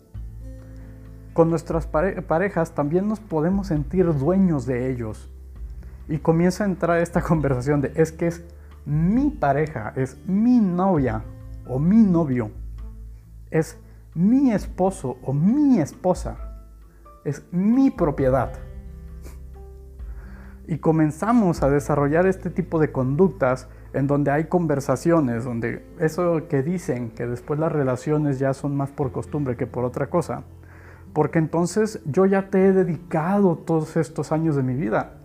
Con 1.33 1.49
nuestras 1.49 1.87
parejas 1.87 2.73
también 2.73 3.07
nos 3.07 3.21
podemos 3.21 3.67
sentir 3.67 4.13
dueños 4.13 4.65
de 4.65 4.91
ellos. 4.91 5.31
Y 6.09 6.17
comienza 6.17 6.63
a 6.63 6.67
entrar 6.67 6.99
esta 6.99 7.21
conversación 7.23 7.81
de 7.81 7.93
es 7.95 8.11
que 8.11 8.27
es 8.27 8.43
mi 8.85 9.29
pareja, 9.29 9.93
es 9.95 10.17
mi 10.25 10.59
novia 10.59 11.23
o 11.67 11.77
mi 11.77 11.97
novio, 11.97 12.49
es 13.51 13.77
mi 14.15 14.51
esposo 14.51 15.17
o 15.23 15.33
mi 15.33 15.79
esposa, 15.79 16.37
es 17.23 17.43
mi 17.51 17.91
propiedad. 17.91 18.51
Y 20.67 20.79
comenzamos 20.79 21.61
a 21.61 21.69
desarrollar 21.69 22.25
este 22.25 22.49
tipo 22.49 22.79
de 22.79 22.91
conductas 22.91 23.67
en 23.93 24.07
donde 24.07 24.31
hay 24.31 24.45
conversaciones, 24.45 25.43
donde 25.43 25.85
eso 25.99 26.47
que 26.47 26.63
dicen, 26.63 27.11
que 27.11 27.25
después 27.25 27.59
las 27.59 27.71
relaciones 27.71 28.39
ya 28.39 28.53
son 28.53 28.75
más 28.75 28.89
por 28.89 29.11
costumbre 29.11 29.55
que 29.55 29.67
por 29.67 29.83
otra 29.83 30.09
cosa. 30.09 30.43
Porque 31.13 31.39
entonces 31.39 32.01
yo 32.05 32.27
ya 32.27 32.49
te 32.49 32.67
he 32.67 32.71
dedicado 32.71 33.55
todos 33.57 33.97
estos 33.97 34.31
años 34.31 34.55
de 34.55 34.63
mi 34.63 34.75
vida 34.75 35.18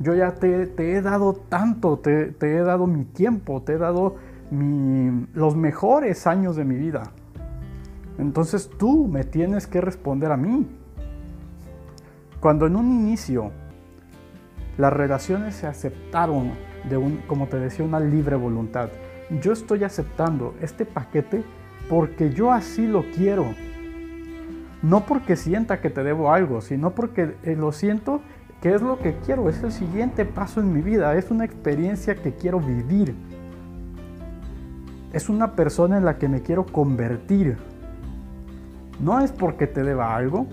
Yo 0.00 0.14
ya 0.14 0.32
te, 0.32 0.62
he 0.78 1.02
dado 1.02 1.34
tanto, 1.34 1.98
te, 1.98 2.34
he 2.40 2.62
dado 2.62 2.86
mi 2.86 3.04
tiempo, 3.04 3.60
te 3.60 3.74
he 3.74 3.78
dado 3.78 4.16
los 4.50 5.54
mejores 5.56 6.26
años 6.26 6.56
de 6.56 6.64
mi 6.64 6.76
vida. 6.76 7.12
Entonces 8.18 8.70
tú 8.78 9.06
me 9.06 9.24
tienes 9.24 9.66
que 9.66 9.82
responder 9.82 10.32
a 10.32 10.38
mí. 10.38 10.66
Cuando 12.40 12.66
en 12.66 12.76
un 12.76 12.90
inicio 12.90 13.52
las 14.78 14.90
relaciones 14.90 15.56
se 15.56 15.66
aceptaron 15.66 16.52
de 16.88 16.96
un, 16.96 17.18
como 17.26 17.48
te 17.48 17.58
decía, 17.58 17.84
una 17.84 18.00
libre 18.00 18.36
voluntad. 18.36 18.88
Yo 19.42 19.52
estoy 19.52 19.84
aceptando 19.84 20.54
este 20.62 20.86
paquete 20.86 21.44
porque 21.90 22.30
yo 22.30 22.52
así 22.52 22.86
lo 22.86 23.04
quiero. 23.14 23.54
No 24.82 25.04
porque 25.04 25.36
sienta 25.36 25.82
que 25.82 25.90
te 25.90 26.02
debo 26.02 26.32
algo, 26.32 26.62
sino 26.62 26.92
porque 26.92 27.34
eh, 27.42 27.54
lo 27.54 27.72
siento 27.72 28.22
que 28.60 28.74
es 28.74 28.82
lo 28.82 28.98
que 28.98 29.16
quiero, 29.24 29.48
es 29.48 29.62
el 29.62 29.72
siguiente 29.72 30.24
paso 30.24 30.60
en 30.60 30.72
mi 30.72 30.82
vida, 30.82 31.14
es 31.16 31.30
una 31.30 31.44
experiencia 31.44 32.14
que 32.14 32.34
quiero 32.34 32.60
vivir. 32.60 33.14
Es 35.12 35.28
una 35.28 35.56
persona 35.56 35.96
en 35.96 36.04
la 36.04 36.18
que 36.18 36.28
me 36.28 36.42
quiero 36.42 36.66
convertir. 36.66 37.56
No 39.00 39.20
es 39.20 39.32
porque 39.32 39.66
te 39.66 39.82
deba 39.82 40.14
algo. 40.14 40.46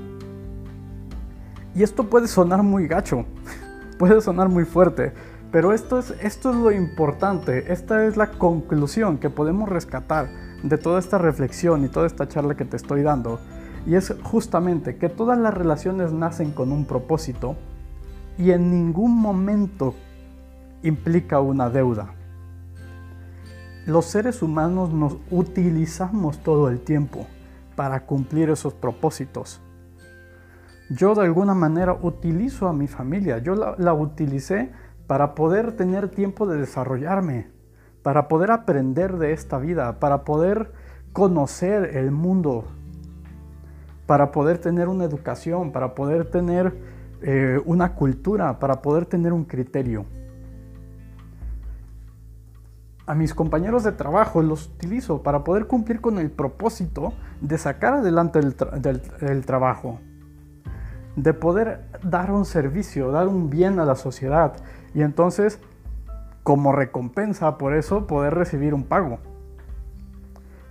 Y 1.75 1.83
esto 1.83 2.05
puede 2.09 2.27
sonar 2.27 2.63
muy 2.63 2.87
gacho, 2.87 3.25
puede 3.99 4.21
sonar 4.21 4.49
muy 4.49 4.63
fuerte, 4.63 5.11
pero 5.51 5.73
esto 5.73 5.99
es, 5.99 6.11
esto 6.21 6.49
es 6.49 6.55
lo 6.55 6.71
importante, 6.71 7.71
esta 7.71 8.05
es 8.05 8.17
la 8.17 8.31
conclusión 8.31 9.17
que 9.19 9.29
podemos 9.29 9.69
rescatar 9.69 10.27
de 10.63 10.77
toda 10.77 10.97
esta 10.97 11.19
reflexión 11.19 11.85
y 11.85 11.89
toda 11.89 12.07
esta 12.07 12.27
charla 12.27 12.55
que 12.55 12.65
te 12.65 12.77
estoy 12.77 13.03
dando. 13.03 13.39
Y 13.85 13.95
es 13.95 14.15
justamente 14.23 14.95
que 14.95 15.09
todas 15.09 15.37
las 15.37 15.53
relaciones 15.53 16.11
nacen 16.13 16.51
con 16.51 16.71
un 16.71 16.85
propósito 16.85 17.57
y 18.37 18.51
en 18.51 18.71
ningún 18.71 19.19
momento 19.19 19.95
implica 20.83 21.39
una 21.39 21.69
deuda. 21.69 22.13
Los 23.85 24.05
seres 24.05 24.41
humanos 24.41 24.91
nos 24.91 25.17
utilizamos 25.31 26.39
todo 26.39 26.69
el 26.69 26.81
tiempo 26.81 27.25
para 27.75 28.05
cumplir 28.05 28.49
esos 28.49 28.73
propósitos. 28.73 29.61
Yo 30.89 31.15
de 31.15 31.23
alguna 31.23 31.53
manera 31.53 31.97
utilizo 32.01 32.67
a 32.67 32.73
mi 32.73 32.87
familia, 32.87 33.39
yo 33.39 33.55
la, 33.55 33.93
utilicé 33.93 34.71
para 35.05 35.35
poder 35.35 35.73
tener 35.73 36.09
tiempo 36.09 36.47
de 36.47 36.57
desarrollarme, 36.57 37.47
para 38.03 38.27
poder 38.27 38.51
aprender 38.51 39.17
de 39.17 39.33
esta 39.33 39.57
vida, 39.57 39.99
para 39.99 40.23
poder 40.23 40.71
conocer 41.13 41.95
el 41.97 42.11
mundo, 42.11 42.65
para 44.05 44.31
poder 44.31 44.57
tener 44.59 44.87
una 44.87 45.05
educación, 45.05 45.71
para 45.71 45.93
poder 45.95 46.29
tener 46.29 46.73
eh, 47.21 47.59
una 47.65 47.93
cultura, 47.93 48.59
para 48.59 48.81
poder 48.81 49.05
tener 49.05 49.33
un 49.33 49.45
criterio. 49.45 50.05
A 53.05 53.15
mis 53.15 53.33
compañeros 53.33 53.83
de 53.83 53.93
trabajo 53.93 54.41
los 54.41 54.67
utilizo 54.67 55.23
para 55.23 55.43
poder 55.43 55.65
cumplir 55.67 56.01
con 56.01 56.19
el 56.19 56.29
propósito 56.29 57.13
de 57.39 57.57
sacar 57.57 57.93
adelante 57.93 58.39
el 58.39 59.45
trabajo, 59.45 59.99
de 61.15 61.33
poder 61.33 61.85
dar 62.03 62.31
un 62.31 62.45
servicio, 62.45 63.11
dar 63.11 63.27
un 63.27 63.49
bien 63.49 63.79
a 63.79 63.85
la 63.85 63.95
sociedad 63.95 64.53
y 64.93 65.01
entonces 65.01 65.59
como 66.43 66.71
recompensa 66.71 67.57
por 67.57 67.73
eso 67.73 68.07
poder 68.07 68.33
recibir 68.33 68.73
un 68.73 68.83
pago. 68.83 69.19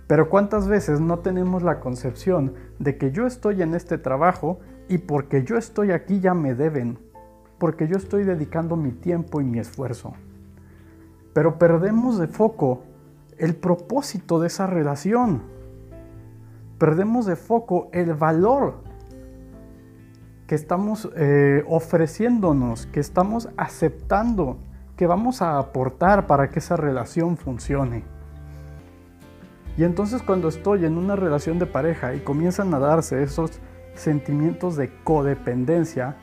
Pero 0.07 0.29
¿cuántas 0.29 0.67
veces 0.67 0.99
no 1.01 1.19
tenemos 1.19 1.61
la 1.61 1.79
concepción 1.79 2.55
de 2.79 2.97
que 2.97 3.11
yo 3.11 3.27
estoy 3.27 3.61
en 3.61 3.75
este 3.75 3.97
trabajo 3.97 4.59
y 4.89 4.99
porque 4.99 5.43
yo 5.43 5.57
estoy 5.57 5.91
aquí 5.91 6.19
ya 6.19 6.33
me 6.33 6.55
deben? 6.55 6.97
Porque 7.57 7.87
yo 7.87 7.97
estoy 7.97 8.23
dedicando 8.23 8.75
mi 8.75 8.91
tiempo 8.91 9.41
y 9.41 9.43
mi 9.43 9.59
esfuerzo. 9.59 10.13
Pero 11.33 11.57
perdemos 11.57 12.17
de 12.17 12.27
foco 12.27 12.83
el 13.37 13.55
propósito 13.55 14.39
de 14.39 14.47
esa 14.47 14.67
relación. 14.67 15.41
Perdemos 16.77 17.25
de 17.25 17.35
foco 17.35 17.89
el 17.91 18.13
valor 18.13 18.87
que 20.47 20.55
estamos 20.55 21.09
eh, 21.15 21.63
ofreciéndonos, 21.67 22.85
que 22.87 22.99
estamos 22.99 23.49
aceptando, 23.57 24.57
que 24.95 25.05
vamos 25.05 25.41
a 25.41 25.59
aportar 25.59 26.25
para 26.25 26.49
que 26.49 26.59
esa 26.59 26.77
relación 26.77 27.37
funcione. 27.37 28.03
Y 29.77 29.83
entonces 29.83 30.23
cuando 30.23 30.47
estoy 30.47 30.85
en 30.85 30.97
una 30.97 31.15
relación 31.15 31.59
de 31.59 31.67
pareja 31.67 32.15
y 32.15 32.19
comienzan 32.19 32.73
a 32.73 32.79
darse 32.79 33.21
esos 33.21 33.59
sentimientos 33.97 34.75
de 34.75 34.91
codependencia, 35.03 36.15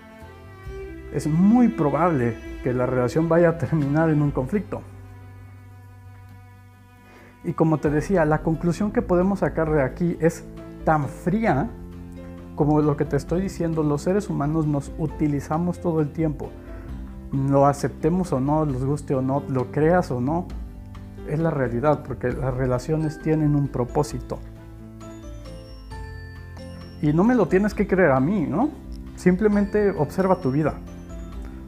es 1.13 1.27
muy 1.27 1.69
probable 1.69 2.37
que 2.63 2.73
la 2.73 2.87
relación 2.87 3.29
vaya 3.29 3.51
a 3.51 3.59
terminar 3.59 4.11
en 4.11 4.23
un 4.23 4.31
conflicto. 4.31 4.83
Y 7.45 7.53
como 7.53 7.79
te 7.79 7.91
decía, 7.91 8.25
la 8.25 8.43
conclusión 8.43 8.91
que 8.91 9.03
podemos 9.03 9.41
sacar 9.41 9.71
de 9.71 9.83
aquí 9.83 10.17
es 10.21 10.45
tan 10.85 11.09
fría 11.09 11.69
como 12.57 12.81
lo 12.81 12.97
que 12.97 13.05
te 13.05 13.17
estoy 13.17 13.43
diciendo, 13.43 13.83
los 13.83 14.03
seres 14.03 14.31
humanos 14.31 14.67
nos 14.67 14.93
utilizamos 14.99 15.81
todo 15.81 16.01
el 16.01 16.11
tiempo. 16.11 16.51
Lo 17.33 17.67
aceptemos 17.67 18.33
o 18.33 18.41
no, 18.41 18.65
los 18.65 18.85
guste 18.85 19.15
o 19.15 19.23
no, 19.23 19.43
lo 19.49 19.73
creas 19.73 20.11
o 20.11 20.21
no, 20.21 20.47
es 21.29 21.39
la 21.39 21.51
realidad, 21.51 22.05
porque 22.07 22.31
las 22.31 22.55
relaciones 22.55 23.21
tienen 23.21 23.57
un 23.57 23.69
propósito. 23.69 24.39
Y 27.05 27.13
no 27.13 27.23
me 27.23 27.35
lo 27.35 27.49
tienes 27.49 27.75
que 27.75 27.87
creer 27.87 28.13
a 28.13 28.19
mí, 28.19 28.47
¿no? 28.47 28.71
Simplemente 29.15 29.91
observa 29.91 30.41
tu 30.41 30.51
vida, 30.51 30.73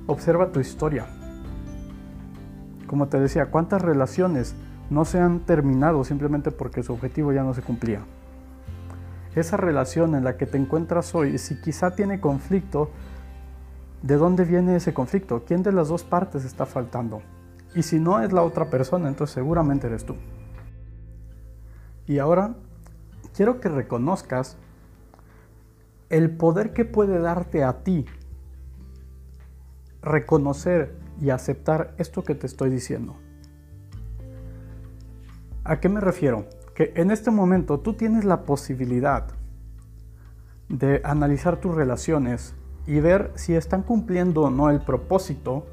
observa 0.07 0.51
tu 0.51 0.61
historia. 0.61 1.05
Como 2.87 3.09
te 3.09 3.21
decía, 3.21 3.51
¿cuántas 3.51 3.83
relaciones 3.83 4.55
no 4.89 5.05
se 5.05 5.21
han 5.21 5.41
terminado 5.41 6.05
simplemente 6.05 6.53
porque 6.53 6.83
su 6.83 6.95
objetivo 6.95 7.35
ya 7.35 7.43
no 7.43 7.53
se 7.53 7.61
cumplía? 7.61 8.01
Esa 9.35 9.59
relación 9.59 10.15
en 10.15 10.25
la 10.25 10.39
que 10.39 10.47
te 10.47 10.57
encuentras 10.57 11.15
hoy, 11.15 11.37
si 11.37 11.61
quizá 11.61 11.95
tiene 11.95 12.19
conflicto, 12.19 12.91
¿de 14.01 14.17
dónde 14.17 14.47
viene 14.47 14.77
ese 14.77 14.95
conflicto? 14.95 15.45
¿Quién 15.47 15.63
de 15.63 15.73
las 15.73 15.89
dos 15.89 16.03
partes 16.03 16.47
está 16.47 16.65
faltando? 16.65 17.21
Y 17.75 17.83
si 17.83 18.01
no 18.01 18.23
es 18.23 18.33
la 18.33 18.43
otra 18.43 18.71
persona, 18.71 19.09
entonces 19.09 19.35
seguramente 19.35 19.87
eres 19.87 20.07
tú. 20.07 20.17
Y 22.07 22.21
ahora 22.21 22.55
quiero 23.35 23.61
que 23.61 23.69
reconozcas 23.69 24.57
el 26.09 26.37
poder 26.37 26.73
que 26.73 26.85
puede 26.85 27.19
darte 27.19 27.65
a 27.65 27.83
ti 27.83 28.07
reconocer 30.03 30.97
y 31.21 31.31
aceptar 31.31 31.95
esto 31.99 32.23
que 32.23 32.35
te 32.35 32.47
estoy 32.47 32.71
diciendo. 32.71 33.17
¿A 35.65 35.81
qué 35.81 35.89
me 35.89 36.01
refiero? 36.01 36.47
Que 36.75 36.93
en 36.95 37.11
este 37.11 37.31
momento 37.31 37.81
tú 37.81 37.95
tienes 37.95 38.25
la 38.25 38.43
posibilidad 38.43 39.27
de 40.69 41.01
analizar 41.05 41.57
tus 41.57 41.75
relaciones 41.75 42.55
y 42.87 43.01
ver 43.01 43.33
si 43.35 43.55
están 43.55 43.83
cumpliendo 43.83 44.43
o 44.43 44.51
no 44.51 44.71
el 44.71 44.81
propósito 44.81 45.67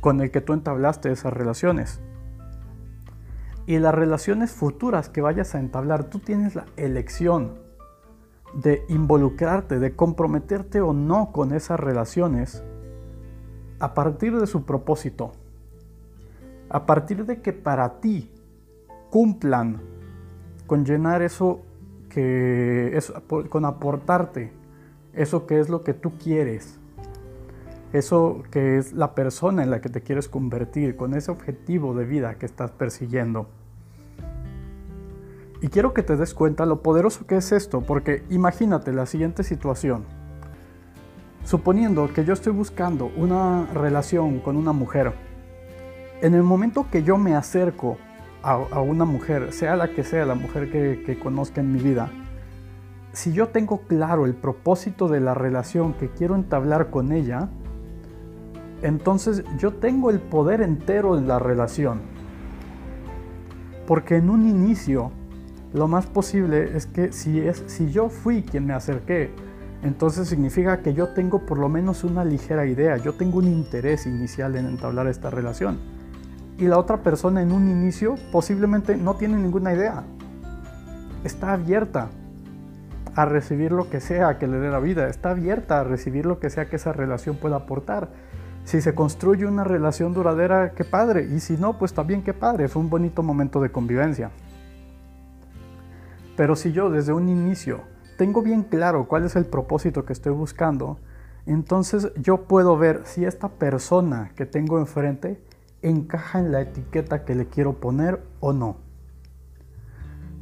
con 0.00 0.20
el 0.20 0.30
que 0.30 0.42
tú 0.42 0.52
entablaste 0.52 1.10
esas 1.10 1.32
relaciones. 1.32 2.00
Y 3.66 3.78
las 3.78 3.94
relaciones 3.94 4.50
futuras 4.50 5.08
que 5.08 5.20
vayas 5.22 5.54
a 5.54 5.60
entablar, 5.60 6.04
tú 6.04 6.18
tienes 6.18 6.54
la 6.54 6.66
elección 6.76 7.69
de 8.54 8.84
involucrarte, 8.88 9.78
de 9.78 9.94
comprometerte 9.94 10.80
o 10.80 10.92
no 10.92 11.32
con 11.32 11.52
esas 11.52 11.78
relaciones 11.78 12.62
a 13.78 13.94
partir 13.94 14.38
de 14.38 14.46
su 14.46 14.64
propósito. 14.64 15.32
A 16.68 16.86
partir 16.86 17.26
de 17.26 17.40
que 17.40 17.52
para 17.52 18.00
ti 18.00 18.30
cumplan 19.10 19.80
con 20.66 20.84
llenar 20.84 21.22
eso 21.22 21.60
que 22.08 22.96
es 22.96 23.12
con 23.48 23.64
aportarte 23.64 24.52
eso 25.12 25.46
que 25.46 25.60
es 25.60 25.68
lo 25.68 25.82
que 25.82 25.94
tú 25.94 26.12
quieres 26.18 26.80
eso 27.92 28.42
que 28.50 28.78
es 28.78 28.92
la 28.92 29.14
persona 29.14 29.62
en 29.62 29.70
la 29.70 29.80
que 29.80 29.88
te 29.88 30.02
quieres 30.02 30.28
convertir, 30.28 30.96
con 30.96 31.14
ese 31.14 31.30
objetivo 31.30 31.94
de 31.94 32.04
vida 32.04 32.36
que 32.36 32.46
estás 32.46 32.70
persiguiendo. 32.70 33.48
Y 35.62 35.68
quiero 35.68 35.92
que 35.92 36.02
te 36.02 36.16
des 36.16 36.32
cuenta 36.32 36.64
lo 36.64 36.80
poderoso 36.80 37.26
que 37.26 37.36
es 37.36 37.52
esto, 37.52 37.82
porque 37.82 38.24
imagínate 38.30 38.92
la 38.92 39.04
siguiente 39.04 39.42
situación. 39.42 40.04
Suponiendo 41.44 42.12
que 42.12 42.24
yo 42.24 42.32
estoy 42.32 42.52
buscando 42.52 43.10
una 43.16 43.66
relación 43.74 44.40
con 44.40 44.56
una 44.56 44.72
mujer, 44.72 45.12
en 46.22 46.34
el 46.34 46.42
momento 46.42 46.86
que 46.90 47.02
yo 47.02 47.18
me 47.18 47.34
acerco 47.34 47.98
a, 48.42 48.56
una 48.80 49.04
mujer, 49.04 49.52
sea 49.52 49.76
la 49.76 49.88
que 49.88 50.02
sea 50.02 50.24
la 50.24 50.34
mujer 50.34 50.70
que, 50.70 51.02
que 51.04 51.18
conozca 51.18 51.60
en 51.60 51.72
mi 51.72 51.78
vida, 51.78 52.10
si 53.12 53.32
yo 53.32 53.48
tengo 53.48 53.82
claro 53.82 54.24
el 54.24 54.34
propósito 54.34 55.08
de 55.08 55.20
la 55.20 55.34
relación 55.34 55.92
que 55.94 56.08
quiero 56.08 56.36
entablar 56.36 56.90
con 56.90 57.12
ella, 57.12 57.50
entonces 58.82 59.44
yo 59.58 59.74
tengo 59.74 60.10
el 60.10 60.20
poder 60.20 60.62
entero 60.62 61.18
en 61.18 61.28
la 61.28 61.38
relación. 61.38 62.00
Porque 63.86 64.16
en 64.16 64.30
un 64.30 64.48
inicio 64.48 65.12
lo 65.72 65.88
más 65.88 66.06
posible 66.06 66.76
es 66.76 66.86
que 66.86 67.12
si, 67.12 67.40
es, 67.40 67.62
si 67.66 67.90
yo 67.90 68.08
fui 68.08 68.42
quien 68.42 68.66
me 68.66 68.74
acerqué 68.74 69.30
entonces 69.82 70.28
significa 70.28 70.82
que 70.82 70.92
yo 70.92 71.08
tengo 71.08 71.40
por 71.46 71.58
lo 71.58 71.68
menos 71.68 72.04
una 72.04 72.24
ligera 72.24 72.66
idea, 72.66 72.98
yo 72.98 73.14
tengo 73.14 73.38
un 73.38 73.46
interés 73.46 74.06
inicial 74.06 74.56
en 74.56 74.66
entablar 74.66 75.06
esta 75.06 75.30
relación. 75.30 75.78
Y 76.58 76.66
la 76.66 76.78
otra 76.78 76.98
persona 76.98 77.40
en 77.40 77.52
un 77.52 77.68
inicio 77.68 78.16
posiblemente 78.30 78.96
no 78.96 79.14
tiene 79.14 79.38
ninguna 79.38 79.72
idea. 79.72 80.04
Está 81.24 81.54
abierta 81.54 82.10
a 83.14 83.24
recibir 83.24 83.72
lo 83.72 83.88
que 83.88 84.00
sea 84.00 84.38
que 84.38 84.46
le 84.46 84.58
dé 84.58 84.70
la 84.70 84.80
vida, 84.80 85.08
está 85.08 85.30
abierta 85.30 85.80
a 85.80 85.84
recibir 85.84 86.26
lo 86.26 86.38
que 86.38 86.50
sea 86.50 86.66
que 86.66 86.76
esa 86.76 86.92
relación 86.92 87.36
pueda 87.36 87.56
aportar. 87.56 88.10
Si 88.64 88.82
se 88.82 88.94
construye 88.94 89.46
una 89.46 89.64
relación 89.64 90.12
duradera, 90.12 90.72
qué 90.72 90.84
padre, 90.84 91.24
y 91.24 91.40
si 91.40 91.56
no, 91.56 91.78
pues 91.78 91.94
también 91.94 92.22
qué 92.22 92.34
padre, 92.34 92.68
fue 92.68 92.82
un 92.82 92.90
bonito 92.90 93.22
momento 93.22 93.62
de 93.62 93.72
convivencia. 93.72 94.30
Pero 96.40 96.56
si 96.56 96.72
yo 96.72 96.88
desde 96.88 97.12
un 97.12 97.28
inicio 97.28 97.82
tengo 98.16 98.40
bien 98.40 98.62
claro 98.62 99.06
cuál 99.06 99.26
es 99.26 99.36
el 99.36 99.44
propósito 99.44 100.06
que 100.06 100.14
estoy 100.14 100.32
buscando, 100.32 100.98
entonces 101.44 102.12
yo 102.16 102.44
puedo 102.44 102.78
ver 102.78 103.02
si 103.04 103.26
esta 103.26 103.50
persona 103.50 104.32
que 104.36 104.46
tengo 104.46 104.78
enfrente 104.78 105.38
encaja 105.82 106.38
en 106.38 106.50
la 106.50 106.62
etiqueta 106.62 107.26
que 107.26 107.34
le 107.34 107.48
quiero 107.48 107.74
poner 107.74 108.22
o 108.40 108.54
no. 108.54 108.78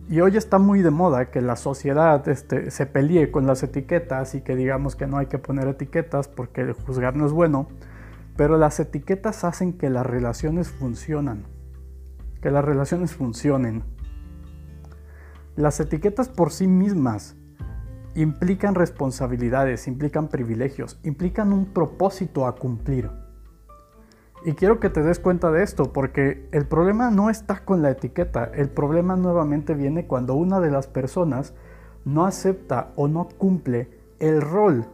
Y 0.09 0.21
hoy 0.21 0.37
está 0.37 0.61
muy 0.61 0.83
de 0.83 0.93
moda 0.93 1.33
que 1.33 1.41
la 1.41 1.57
sociedad 1.57 2.29
este, 2.29 2.71
se 2.71 2.87
pelee 2.87 3.33
con 3.33 3.49
las 3.49 3.65
etiquetas 3.65 4.37
y 4.37 4.43
que 4.43 4.55
digamos 4.55 4.95
que 4.95 5.09
no 5.09 5.19
hay 5.19 5.27
que 5.27 5.39
poner 5.39 5.67
etiquetas 5.67 6.29
porque 6.29 6.75
juzgar 6.87 7.17
no 7.17 7.27
es 7.27 7.33
bueno, 7.33 7.71
pero 8.37 8.57
las 8.57 8.79
etiquetas 8.79 9.43
hacen 9.43 9.73
que 9.73 9.91
las 9.91 10.07
relaciones 10.07 10.69
funcionan, 10.69 11.43
que 12.41 12.53
las 12.53 12.65
relaciones 12.65 13.17
funcionen. 13.17 13.98
Las 15.59 15.81
etiquetas 15.81 16.29
por 16.29 16.53
sí 16.53 16.69
mismas 16.69 17.35
implican 18.15 18.77
responsabilidades, 18.77 19.89
implican 19.89 20.29
privilegios, 20.29 21.01
implican 21.03 21.53
un 21.53 21.67
propósito 21.67 22.47
a 22.47 22.55
cumplir. 22.55 23.11
Y 24.45 24.53
quiero 24.53 24.79
que 24.79 24.89
te 24.89 25.03
des 25.03 25.19
cuenta 25.19 25.51
de 25.51 25.65
esto, 25.65 25.93
porque 25.93 26.49
el 26.53 26.65
problema 26.69 27.11
no 27.11 27.29
está 27.29 27.65
con 27.65 27.83
la 27.83 27.91
etiqueta, 27.91 28.45
el 28.55 28.69
problema 28.69 29.17
nuevamente 29.17 29.75
viene 29.75 30.07
cuando 30.07 30.35
una 30.35 30.61
de 30.61 30.71
las 30.71 30.87
personas 30.87 31.55
no 32.05 32.25
acepta 32.25 32.93
o 32.95 33.09
no 33.09 33.27
cumple 33.27 33.91
el 34.21 34.41
rol 34.41 34.87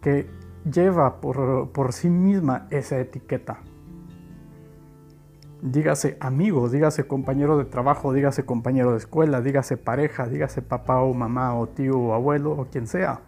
que 0.00 0.28
lleva 0.68 1.20
por, 1.20 1.70
por 1.70 1.92
sí 1.92 2.10
misma 2.10 2.66
esa 2.70 2.98
etiqueta 2.98 3.60
dígase 5.64 6.18
amigo, 6.20 6.68
dígase 6.68 7.06
compañero 7.06 7.56
de 7.56 7.64
trabajo, 7.64 8.12
dígase 8.12 8.44
compañero 8.44 8.92
de 8.92 8.98
escuela, 8.98 9.40
dígase 9.40 9.78
pareja, 9.78 10.26
dígase 10.26 10.60
papá 10.60 11.00
o 11.00 11.14
mamá 11.14 11.54
o 11.54 11.66
tío 11.66 11.98
o 11.98 12.12
abuelo 12.12 12.52
o 12.52 12.66
quien 12.66 12.86
sea. 12.86 13.20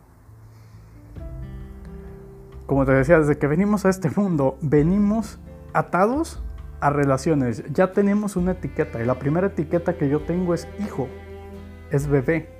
Como 2.67 2.85
te 2.85 2.93
decía, 2.93 3.19
desde 3.19 3.39
que 3.39 3.47
venimos 3.47 3.87
a 3.87 3.89
este 3.89 4.11
mundo, 4.11 4.59
venimos 4.61 5.39
atados 5.73 6.43
a 6.81 6.91
relaciones. 6.91 7.65
Ya 7.73 7.93
tenemos 7.93 8.37
una 8.37 8.53
etiqueta 8.53 9.03
y 9.03 9.07
la 9.07 9.19
primera 9.19 9.47
etiqueta 9.47 9.97
que 9.97 10.11
yo 10.11 10.21
tengo 10.21 10.53
es 10.53 10.69
hijo, 10.79 11.09
es 11.91 12.07
bebé. 12.07 12.51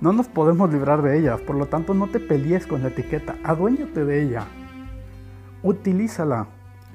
No 0.00 0.14
nos 0.14 0.26
podemos 0.26 0.72
librar 0.72 1.02
de 1.02 1.18
ella, 1.18 1.36
por 1.36 1.56
lo 1.56 1.66
tanto 1.66 1.92
no 1.92 2.08
te 2.08 2.18
pelees 2.18 2.66
con 2.66 2.80
la 2.80 2.88
etiqueta, 2.88 3.36
aduéñate 3.44 4.06
de 4.06 4.22
ella, 4.22 4.46
utilízala 5.62 6.46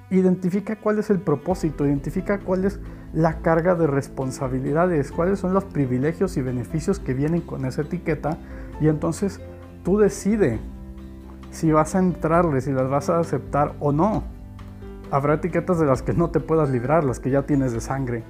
Identifica 0.10 0.76
cuál 0.76 1.00
es 1.00 1.10
el 1.10 1.20
propósito, 1.20 1.86
identifica 1.86 2.40
cuál 2.40 2.66
es 2.66 2.80
la 3.14 3.40
carga 3.40 3.76
de 3.76 3.88
responsabilidades, 3.88 5.12
cuáles 5.12 5.40
son 5.40 5.54
los 5.54 5.64
privilegios 5.64 6.38
y 6.38 6.42
beneficios 6.42 7.00
que 7.00 7.14
vienen 7.14 7.42
con 7.42 7.66
esa 7.66 7.82
etiqueta 7.82 8.38
y 8.80 8.88
entonces 8.88 9.40
tú 9.84 9.98
decide 9.98 10.60
si 11.52 11.72
vas 11.72 11.96
a 11.96 12.00
entrarle, 12.00 12.60
si 12.62 12.72
las 12.72 12.90
vas 12.90 13.10
a 13.10 13.20
aceptar 13.20 13.74
o 13.80 13.92
no. 13.92 14.24
Habrá 15.12 15.36
etiquetas 15.36 15.80
de 15.80 15.86
las 15.86 16.02
que 16.02 16.14
no 16.14 16.30
te 16.30 16.42
puedas 16.42 16.70
librar, 16.70 17.04
las 17.04 17.20
que 17.20 17.30
ya 17.30 17.44
tienes 17.44 17.72
de 17.72 17.80
sangre. 17.80 18.24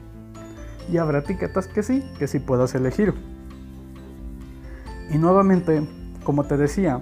Y 0.91 0.97
habrá 0.97 1.19
etiquetas 1.19 1.67
que 1.67 1.81
sí, 1.81 2.03
que 2.19 2.27
sí 2.27 2.39
puedas 2.39 2.75
elegir. 2.75 3.15
Y 5.09 5.17
nuevamente, 5.17 5.87
como 6.23 6.43
te 6.43 6.57
decía, 6.57 7.01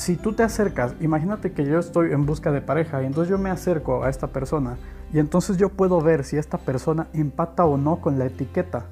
si 0.00 0.16
tú 0.16 0.32
te 0.32 0.42
acercas, 0.42 0.94
imagínate 1.00 1.52
que 1.52 1.66
yo 1.66 1.78
estoy 1.78 2.12
en 2.12 2.24
busca 2.24 2.50
de 2.50 2.62
pareja 2.62 3.02
y 3.02 3.06
entonces 3.06 3.28
yo 3.28 3.36
me 3.36 3.50
acerco 3.50 4.02
a 4.02 4.08
esta 4.08 4.28
persona 4.28 4.78
y 5.12 5.18
entonces 5.18 5.58
yo 5.58 5.68
puedo 5.68 6.00
ver 6.00 6.24
si 6.24 6.38
esta 6.38 6.56
persona 6.56 7.08
empata 7.12 7.66
o 7.66 7.76
no 7.76 8.00
con 8.00 8.18
la 8.18 8.24
etiqueta. 8.24 8.86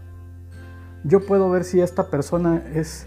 Yo 1.05 1.25
puedo 1.25 1.49
ver 1.49 1.64
si 1.64 1.81
esta 1.81 2.09
persona 2.09 2.62
es 2.75 3.07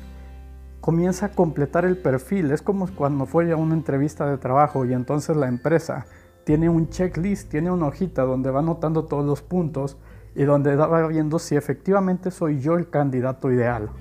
comienza 0.79 1.27
a 1.27 1.31
completar 1.33 1.85
el 1.85 1.95
perfil. 1.95 2.49
Es 2.49 2.63
como 2.63 2.87
cuando 2.87 3.27
fue 3.27 3.51
a 3.51 3.55
una 3.55 3.75
entrevista 3.75 4.25
de 4.25 4.39
trabajo 4.39 4.83
y 4.83 4.93
entonces 4.93 5.37
la 5.37 5.47
empresa 5.47 6.07
tiene 6.43 6.69
un 6.69 6.89
checklist, 6.89 7.51
tiene 7.51 7.69
una 7.69 7.85
hojita 7.85 8.23
donde 8.23 8.49
va 8.49 8.61
anotando 8.61 9.05
todos 9.05 9.23
los 9.23 9.43
puntos 9.43 9.95
y 10.33 10.43
donde 10.45 10.75
va 10.75 11.05
viendo 11.05 11.37
si 11.37 11.55
efectivamente 11.55 12.31
soy 12.31 12.61
yo 12.61 12.77
el 12.77 12.89
candidato 12.89 13.51
ideal. 13.51 13.91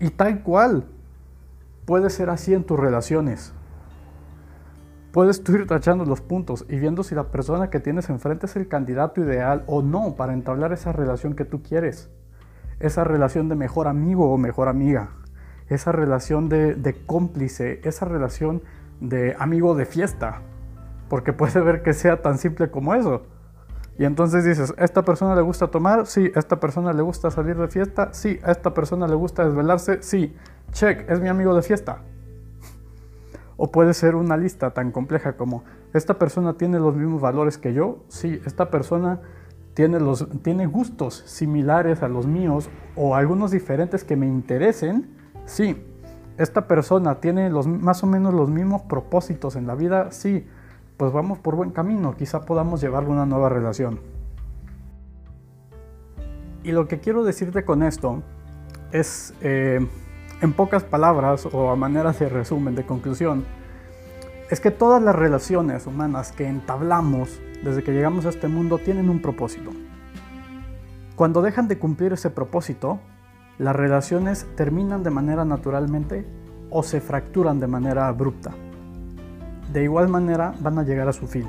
Y 0.00 0.10
tal 0.10 0.42
cual, 0.42 0.86
Puede 1.86 2.08
ser 2.08 2.30
así 2.30 2.54
en 2.54 2.64
tus 2.64 2.80
relaciones. 2.80 3.52
Puedes 5.12 5.44
tú 5.44 5.52
ir 5.52 5.66
tachando 5.66 6.04
los 6.04 6.20
puntos 6.20 6.64
y 6.68 6.76
viendo 6.76 7.04
si 7.04 7.14
la 7.14 7.30
persona 7.30 7.70
que 7.70 7.78
tienes 7.78 8.08
enfrente 8.08 8.46
es 8.46 8.56
el 8.56 8.66
candidato 8.68 9.20
ideal 9.20 9.62
o 9.66 9.82
no 9.82 10.16
para 10.16 10.32
entablar 10.32 10.72
esa 10.72 10.92
relación 10.92 11.34
que 11.34 11.44
tú 11.44 11.62
quieres. 11.62 12.10
Esa 12.80 13.04
relación 13.04 13.48
de 13.48 13.54
mejor 13.54 13.86
amigo 13.86 14.32
o 14.32 14.38
mejor 14.38 14.66
amiga. 14.66 15.10
Esa 15.68 15.92
relación 15.92 16.48
de, 16.48 16.96
cómplice. 17.06 17.80
Esa 17.84 18.06
relación 18.06 18.62
de 19.00 19.36
amigo 19.38 19.74
de 19.74 19.84
fiesta. 19.84 20.40
Porque 21.08 21.32
puede 21.32 21.60
ver 21.60 21.82
que 21.82 21.92
sea 21.92 22.22
tan 22.22 22.38
simple 22.38 22.70
como 22.70 22.94
eso. 22.94 23.22
Y 23.98 24.06
entonces 24.06 24.44
dices, 24.44 24.74
¿esta 24.78 25.04
persona 25.04 25.36
le 25.36 25.42
gusta 25.42 25.68
tomar? 25.68 26.06
Sí. 26.06 26.32
¿Esta 26.34 26.58
persona 26.58 26.92
le 26.92 27.02
gusta 27.02 27.30
salir 27.30 27.56
de 27.56 27.68
fiesta? 27.68 28.08
Sí. 28.12 28.40
¿A 28.42 28.50
esta 28.50 28.74
persona 28.74 29.06
le 29.06 29.14
gusta 29.14 29.44
desvelarse? 29.44 30.02
Sí. 30.02 30.34
Check, 30.74 31.08
es 31.08 31.20
mi 31.20 31.28
amigo 31.28 31.54
de 31.54 31.62
fiesta. 31.62 32.02
O 33.56 33.72
puede 33.72 33.94
ser 33.94 34.14
una 34.14 34.36
lista 34.36 34.72
tan 34.72 34.92
compleja 34.92 35.38
como, 35.38 35.64
¿esta 35.94 36.18
persona 36.18 36.58
tiene 36.58 36.78
los 36.78 36.94
mismos 36.94 37.22
valores 37.22 37.56
que 37.56 37.72
yo? 37.72 38.04
Sí. 38.08 38.38
¿Esta 38.44 38.68
persona 38.68 39.22
tiene, 39.72 39.98
los, 39.98 40.28
tiene 40.42 40.66
gustos 40.66 41.22
similares 41.24 42.02
a 42.02 42.08
los 42.08 42.26
míos 42.26 42.68
o 42.94 43.14
algunos 43.14 43.50
diferentes 43.50 44.04
que 44.04 44.16
me 44.16 44.26
interesen? 44.26 45.08
Sí. 45.46 45.82
¿Esta 46.36 46.68
persona 46.68 47.20
tiene 47.20 47.48
los, 47.48 47.66
más 47.66 48.04
o 48.04 48.06
menos 48.06 48.34
los 48.34 48.50
mismos 48.50 48.82
propósitos 48.82 49.56
en 49.56 49.66
la 49.66 49.74
vida? 49.74 50.10
Sí 50.10 50.46
pues 50.96 51.12
vamos 51.12 51.38
por 51.38 51.56
buen 51.56 51.70
camino, 51.70 52.16
quizá 52.16 52.42
podamos 52.42 52.80
llevarle 52.80 53.10
una 53.10 53.26
nueva 53.26 53.48
relación. 53.48 54.00
Y 56.62 56.72
lo 56.72 56.88
que 56.88 57.00
quiero 57.00 57.24
decirte 57.24 57.64
con 57.64 57.82
esto 57.82 58.22
es, 58.92 59.34
eh, 59.40 59.86
en 60.40 60.52
pocas 60.52 60.84
palabras 60.84 61.46
o 61.50 61.70
a 61.70 61.76
manera 61.76 62.12
de 62.12 62.28
resumen, 62.28 62.74
de 62.74 62.86
conclusión, 62.86 63.44
es 64.50 64.60
que 64.60 64.70
todas 64.70 65.02
las 65.02 65.14
relaciones 65.14 65.86
humanas 65.86 66.32
que 66.32 66.46
entablamos 66.46 67.40
desde 67.62 67.82
que 67.82 67.92
llegamos 67.92 68.26
a 68.26 68.28
este 68.28 68.48
mundo 68.48 68.78
tienen 68.78 69.08
un 69.08 69.22
propósito. 69.22 69.70
Cuando 71.16 71.42
dejan 71.42 71.68
de 71.68 71.78
cumplir 71.78 72.12
ese 72.12 72.30
propósito, 72.30 72.98
las 73.58 73.74
relaciones 73.74 74.46
terminan 74.56 75.02
de 75.02 75.10
manera 75.10 75.44
naturalmente 75.44 76.26
o 76.70 76.82
se 76.82 77.00
fracturan 77.00 77.60
de 77.60 77.68
manera 77.68 78.08
abrupta 78.08 78.52
de 79.74 79.82
igual 79.82 80.08
manera 80.08 80.54
van 80.60 80.78
a 80.78 80.84
llegar 80.84 81.08
a 81.08 81.12
su 81.12 81.26
fin, 81.26 81.48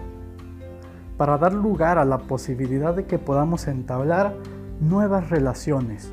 para 1.15 1.37
dar 1.37 1.53
lugar 1.53 1.99
a 1.99 2.05
la 2.05 2.17
posibilidad 2.17 2.95
de 2.95 3.05
que 3.05 3.19
podamos 3.19 3.67
entablar 3.67 4.35
nuevas 4.81 5.29
relaciones. 5.29 6.11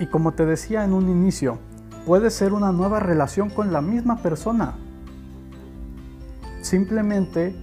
Y 0.00 0.06
como 0.06 0.32
te 0.32 0.46
decía 0.46 0.82
en 0.82 0.94
un 0.94 1.10
inicio, 1.10 1.58
puede 2.06 2.30
ser 2.30 2.54
una 2.54 2.72
nueva 2.72 3.00
relación 3.00 3.50
con 3.50 3.70
la 3.70 3.82
misma 3.82 4.16
persona. 4.16 4.74
Simplemente 6.62 7.54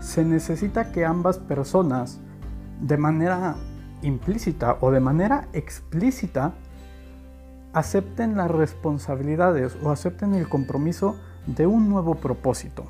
se 0.00 0.24
necesita 0.24 0.90
que 0.90 1.04
ambas 1.04 1.38
personas, 1.38 2.18
de 2.80 2.96
manera 2.96 3.54
implícita 4.02 4.78
o 4.80 4.90
de 4.90 4.98
manera 4.98 5.46
explícita, 5.52 6.54
acepten 7.72 8.36
las 8.36 8.50
responsabilidades 8.50 9.76
o 9.84 9.92
acepten 9.92 10.34
el 10.34 10.48
compromiso 10.48 11.14
de 11.46 11.68
un 11.68 11.88
nuevo 11.88 12.16
propósito. 12.16 12.86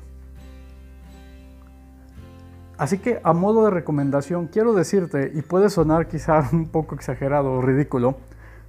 Así 2.79 2.97
que 2.97 3.19
a 3.23 3.33
modo 3.33 3.65
de 3.65 3.71
recomendación 3.71 4.47
quiero 4.47 4.73
decirte, 4.73 5.33
y 5.35 5.41
puede 5.41 5.69
sonar 5.69 6.07
quizá 6.07 6.49
un 6.53 6.69
poco 6.69 6.95
exagerado 6.95 7.51
o 7.51 7.61
ridículo, 7.61 8.15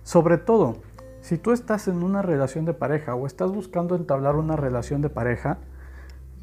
sobre 0.02 0.36
todo 0.36 0.78
si 1.20 1.38
tú 1.38 1.52
estás 1.52 1.86
en 1.86 2.02
una 2.02 2.20
relación 2.20 2.64
de 2.64 2.74
pareja 2.74 3.14
o 3.14 3.24
estás 3.24 3.52
buscando 3.52 3.94
entablar 3.94 4.34
una 4.34 4.56
relación 4.56 5.00
de 5.00 5.10
pareja, 5.10 5.58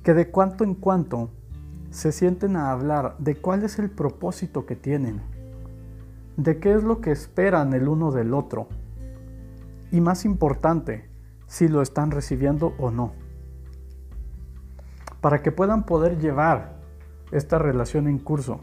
que 0.02 0.14
de 0.14 0.30
cuanto 0.30 0.64
en 0.64 0.76
cuanto 0.76 1.30
se 1.92 2.14
sienten 2.14 2.56
a 2.56 2.72
hablar 2.72 3.16
de 3.18 3.36
cuál 3.36 3.64
es 3.64 3.80
el 3.80 3.90
propósito 3.90 4.66
que 4.66 4.78
tienen, 4.78 5.22
de 6.38 6.60
qué 6.60 6.74
es 6.74 6.84
lo 6.86 7.02
que 7.02 7.12
esperan 7.12 7.74
el 7.74 7.90
uno 7.90 8.14
del 8.14 8.34
otro. 8.34 8.70
Y 9.92 10.00
más 10.00 10.24
importante, 10.24 11.10
si 11.48 11.68
lo 11.68 11.82
están 11.82 12.12
recibiendo 12.12 12.76
o 12.78 12.92
no. 12.92 13.12
Para 15.20 15.42
que 15.42 15.52
puedan 15.52 15.86
poder 15.86 16.18
llevar 16.20 16.77
esta 17.32 17.60
relación 17.60 18.08
en 18.08 18.20
curso. 18.20 18.62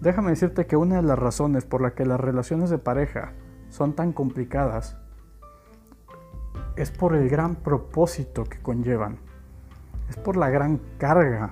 Déjame 0.00 0.30
decirte 0.30 0.66
que 0.66 0.76
una 0.76 0.96
de 0.96 1.02
las 1.02 1.18
razones 1.18 1.64
por 1.64 1.80
la 1.80 1.94
que 1.94 2.06
las 2.06 2.20
relaciones 2.20 2.70
de 2.70 2.78
pareja 2.78 3.32
son 3.68 3.94
tan 3.94 4.12
complicadas 4.12 4.96
es 6.76 6.92
por 6.92 7.16
el 7.16 7.28
gran 7.28 7.56
propósito 7.56 8.44
que 8.44 8.58
conllevan. 8.58 9.18
Es 10.08 10.16
por 10.16 10.36
la 10.36 10.48
gran 10.48 10.80
carga 10.98 11.50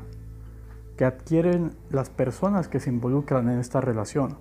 que 0.96 1.04
adquieren 1.04 1.76
las 1.90 2.10
personas 2.10 2.68
que 2.68 2.80
se 2.80 2.90
involucran 2.90 3.50
en 3.50 3.58
esta 3.58 3.80
relación. 3.80 4.38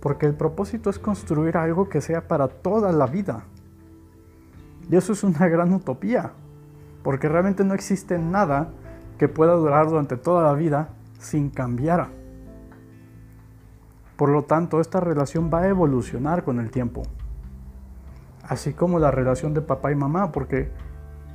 Porque 0.00 0.26
el 0.26 0.34
propósito 0.34 0.90
es 0.90 0.98
construir 0.98 1.56
algo 1.56 1.88
que 1.88 2.00
sea 2.00 2.26
para 2.26 2.48
toda 2.48 2.92
la 2.92 3.06
vida. 3.06 3.44
Y 4.90 4.96
eso 4.96 5.12
es 5.12 5.22
una 5.22 5.46
gran 5.48 5.72
utopía. 5.72 6.32
Porque 7.04 7.28
realmente 7.28 7.64
no 7.64 7.74
existe 7.74 8.18
nada 8.18 8.70
que 9.18 9.28
pueda 9.28 9.54
durar 9.54 9.88
durante 9.88 10.16
toda 10.16 10.42
la 10.44 10.54
vida 10.54 10.88
sin 11.18 11.50
cambiar. 11.50 12.08
Por 14.16 14.28
lo 14.28 14.44
tanto, 14.44 14.80
esta 14.80 15.00
relación 15.00 15.50
va 15.52 15.60
a 15.60 15.68
evolucionar 15.68 16.44
con 16.44 16.60
el 16.60 16.70
tiempo. 16.70 17.02
Así 18.46 18.72
como 18.72 18.98
la 18.98 19.10
relación 19.10 19.54
de 19.54 19.60
papá 19.60 19.90
y 19.90 19.96
mamá, 19.96 20.30
porque 20.30 20.70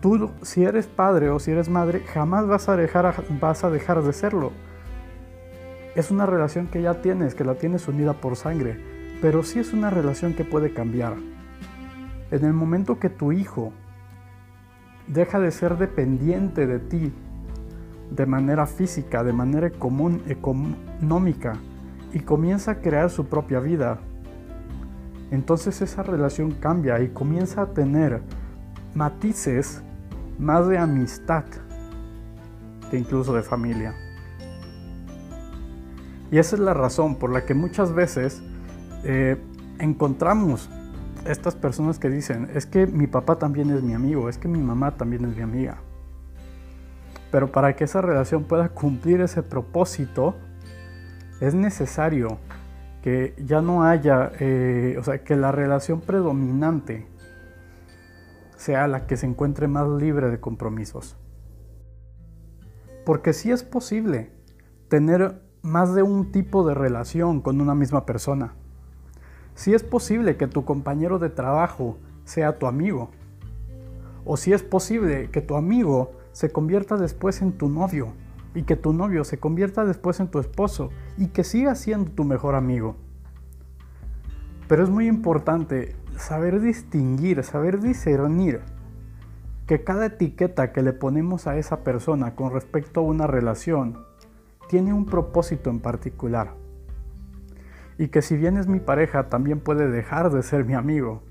tú 0.01 0.31
si 0.43 0.63
eres 0.63 0.87
padre 0.87 1.29
o 1.29 1.39
si 1.39 1.51
eres 1.51 1.69
madre, 1.69 2.01
jamás 2.01 2.47
vas 2.47 2.69
a 2.69 2.77
dejar, 2.77 3.23
vas 3.41 3.63
a 3.63 3.69
dejar 3.69 4.01
de 4.01 4.13
serlo. 4.13 4.51
Es 5.95 6.11
una 6.11 6.25
relación 6.25 6.67
que 6.67 6.81
ya 6.81 7.01
tienes, 7.01 7.35
que 7.35 7.43
la 7.43 7.55
tienes 7.55 7.87
unida 7.87 8.13
por 8.13 8.35
sangre, 8.35 8.79
pero 9.21 9.43
sí 9.43 9.59
es 9.59 9.73
una 9.73 9.89
relación 9.89 10.33
que 10.33 10.45
puede 10.45 10.71
cambiar. 10.71 11.15
En 12.31 12.45
el 12.45 12.53
momento 12.53 12.99
que 12.99 13.09
tu 13.09 13.31
hijo 13.31 13.73
deja 15.07 15.39
de 15.39 15.51
ser 15.51 15.77
dependiente 15.77 16.67
de 16.67 16.79
ti 16.79 17.11
de 18.11 18.25
manera 18.25 18.65
física, 18.65 19.23
de 19.23 19.33
manera 19.33 19.67
económica, 19.67 21.53
y 22.13 22.19
comienza 22.21 22.71
a 22.71 22.75
crear 22.81 23.09
su 23.09 23.25
propia 23.27 23.59
vida, 23.59 23.99
entonces 25.31 25.81
esa 25.81 26.01
relación 26.03 26.51
cambia 26.51 26.99
y 27.01 27.09
comienza 27.09 27.61
a 27.61 27.67
tener 27.67 28.21
matices 28.95 29.83
más 30.39 30.67
de 30.67 30.77
amistad 30.77 31.43
que 32.89 32.97
incluso 32.97 33.33
de 33.33 33.43
familia. 33.43 33.93
Y 36.31 36.37
esa 36.37 36.55
es 36.55 36.61
la 36.61 36.73
razón 36.73 37.15
por 37.15 37.31
la 37.31 37.45
que 37.45 37.53
muchas 37.53 37.93
veces 37.93 38.41
eh, 39.03 39.37
encontramos 39.79 40.69
estas 41.25 41.55
personas 41.55 41.99
que 41.99 42.09
dicen, 42.09 42.49
es 42.53 42.65
que 42.65 42.87
mi 42.87 43.07
papá 43.07 43.37
también 43.37 43.69
es 43.71 43.83
mi 43.83 43.93
amigo, 43.93 44.29
es 44.29 44.37
que 44.37 44.47
mi 44.47 44.61
mamá 44.61 44.91
también 44.91 45.25
es 45.25 45.35
mi 45.35 45.41
amiga. 45.41 45.81
Pero 47.31 47.51
para 47.51 47.75
que 47.75 47.83
esa 47.83 48.01
relación 48.01 48.45
pueda 48.45 48.69
cumplir 48.69 49.21
ese 49.21 49.43
propósito, 49.43 50.35
es 51.39 51.53
necesario 51.53 52.39
que 53.01 53.35
ya 53.45 53.61
no 53.61 53.83
haya, 53.83 54.31
eh, 54.39 54.97
o 54.99 55.03
sea, 55.03 55.23
que 55.23 55.35
la 55.35 55.51
relación 55.51 56.01
predominante 56.01 57.07
sea 58.57 58.87
la 58.87 59.07
que 59.07 59.15
se 59.15 59.25
encuentre 59.25 59.67
más 59.67 59.87
libre 59.87 60.29
de 60.29 60.39
compromisos. 60.39 61.15
Porque 63.05 63.33
sí 63.33 63.51
es 63.51 63.63
posible 63.63 64.31
tener 64.89 65.41
más 65.61 65.93
de 65.95 66.03
un 66.03 66.31
tipo 66.31 66.67
de 66.67 66.73
relación 66.73 67.41
con 67.41 67.61
una 67.61 67.75
misma 67.75 68.05
persona. 68.05 68.53
Sí 69.55 69.73
es 69.73 69.83
posible 69.83 70.35
que 70.35 70.47
tu 70.47 70.65
compañero 70.65 71.19
de 71.19 71.29
trabajo 71.29 71.97
sea 72.25 72.57
tu 72.57 72.67
amigo. 72.67 73.11
O 74.25 74.37
si 74.37 74.45
sí 74.45 74.53
es 74.53 74.63
posible 74.63 75.29
que 75.31 75.41
tu 75.41 75.55
amigo 75.55 76.18
se 76.31 76.51
convierta 76.51 76.97
después 76.97 77.41
en 77.41 77.53
tu 77.53 77.69
novio 77.69 78.13
y 78.53 78.63
que 78.63 78.75
tu 78.75 78.93
novio 78.93 79.23
se 79.23 79.39
convierta 79.39 79.85
después 79.85 80.19
en 80.19 80.27
tu 80.27 80.39
esposo 80.39 80.89
y 81.17 81.27
que 81.27 81.43
siga 81.43 81.75
siendo 81.75 82.11
tu 82.11 82.23
mejor 82.23 82.55
amigo. 82.55 82.95
Pero 84.67 84.83
es 84.83 84.89
muy 84.89 85.07
importante 85.07 85.95
saber 86.17 86.59
distinguir, 86.59 87.43
saber 87.43 87.79
discernir 87.79 88.61
que 89.65 89.83
cada 89.83 90.07
etiqueta 90.07 90.71
que 90.71 90.81
le 90.81 90.93
ponemos 90.93 91.47
a 91.47 91.57
esa 91.57 91.83
persona 91.83 92.35
con 92.35 92.51
respecto 92.51 92.99
a 92.99 93.03
una 93.03 93.27
relación 93.27 93.97
tiene 94.67 94.93
un 94.93 95.05
propósito 95.05 95.69
en 95.69 95.79
particular. 95.79 96.53
Y 97.97 98.07
que 98.07 98.21
si 98.21 98.37
bien 98.37 98.57
es 98.57 98.67
mi 98.67 98.79
pareja, 98.79 99.29
también 99.29 99.59
puede 99.59 99.89
dejar 99.89 100.31
de 100.31 100.41
ser 100.41 100.65
mi 100.65 100.73
amigo. 100.73 101.21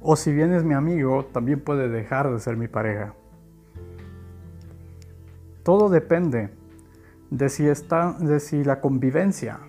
O 0.00 0.16
si 0.16 0.32
bien 0.32 0.52
es 0.52 0.64
mi 0.64 0.74
amigo, 0.74 1.24
también 1.26 1.60
puede 1.60 1.88
dejar 1.88 2.32
de 2.32 2.38
ser 2.38 2.56
mi 2.56 2.68
pareja. 2.68 3.14
Todo 5.62 5.88
depende 5.88 6.50
de 7.30 7.48
si, 7.48 7.66
está, 7.66 8.12
de 8.18 8.40
si 8.40 8.64
la 8.64 8.80
convivencia, 8.80 9.60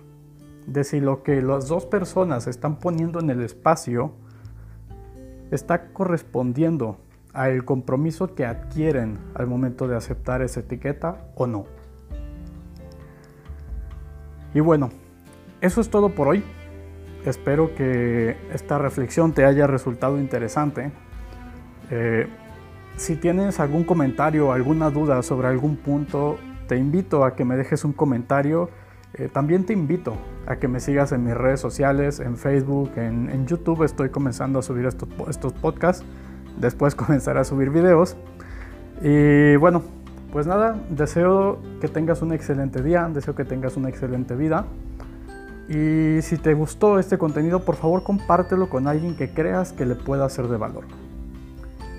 de 0.66 0.84
si 0.84 1.00
lo 1.00 1.22
que 1.22 1.40
las 1.40 1.68
dos 1.68 1.86
personas 1.86 2.46
están 2.46 2.78
poniendo 2.78 3.20
en 3.20 3.30
el 3.30 3.42
espacio 3.42 4.12
está 5.50 5.92
correspondiendo 5.92 6.98
al 7.32 7.64
compromiso 7.64 8.34
que 8.34 8.44
adquieren 8.46 9.18
al 9.34 9.46
momento 9.46 9.88
de 9.88 9.96
aceptar 9.96 10.42
esa 10.42 10.60
etiqueta 10.60 11.26
o 11.34 11.46
no. 11.46 11.66
Y 14.54 14.60
bueno, 14.60 14.90
eso 15.60 15.80
es 15.80 15.90
todo 15.90 16.10
por 16.10 16.28
hoy. 16.28 16.44
Espero 17.24 17.74
que 17.74 18.36
esta 18.52 18.78
reflexión 18.78 19.32
te 19.32 19.44
haya 19.44 19.66
resultado 19.66 20.18
interesante. 20.18 20.92
Eh, 21.90 22.28
si 22.96 23.16
tienes 23.16 23.60
algún 23.60 23.84
comentario 23.84 24.48
o 24.48 24.52
alguna 24.52 24.90
duda 24.90 25.22
sobre 25.22 25.48
algún 25.48 25.76
punto, 25.76 26.38
te 26.68 26.76
invito 26.76 27.24
a 27.24 27.34
que 27.34 27.44
me 27.44 27.56
dejes 27.56 27.84
un 27.84 27.92
comentario. 27.92 28.70
Eh, 29.14 29.28
también 29.32 29.64
te 29.64 29.72
invito 29.72 30.16
a 30.46 30.56
que 30.56 30.68
me 30.68 30.80
sigas 30.80 31.12
en 31.12 31.24
mis 31.24 31.34
redes 31.34 31.60
sociales, 31.60 32.20
en 32.20 32.36
Facebook, 32.36 32.92
en, 32.96 33.46
YouTube. 33.46 33.82
Estoy 33.82 34.10
comenzando 34.10 34.58
a 34.58 34.62
subir 34.62 34.86
estos, 34.86 35.08
estos 35.28 35.52
podcasts. 35.52 36.04
Después 36.58 36.94
comenzaré 36.96 37.40
a 37.40 37.44
subir 37.44 37.70
videos. 37.70 38.16
Y 39.02 39.56
bueno, 39.56 39.82
pues 40.32 40.46
nada, 40.46 40.80
deseo 40.88 41.60
que 41.80 41.88
tengas 41.88 42.22
un 42.22 42.32
excelente 42.32 42.82
día, 42.82 43.08
deseo 43.12 43.34
que 43.34 43.44
tengas 43.44 43.76
una 43.76 43.88
excelente 43.88 44.34
vida. 44.34 44.66
Y 45.68 46.20
si 46.22 46.36
te 46.36 46.54
gustó 46.54 46.98
este 46.98 47.18
contenido, 47.18 47.64
por 47.64 47.76
favor 47.76 48.02
compártelo 48.02 48.68
con 48.68 48.86
alguien 48.86 49.16
que 49.16 49.30
creas 49.30 49.72
que 49.72 49.86
le 49.86 49.94
pueda 49.94 50.28
ser 50.28 50.48
de 50.48 50.56
valor. 50.56 50.84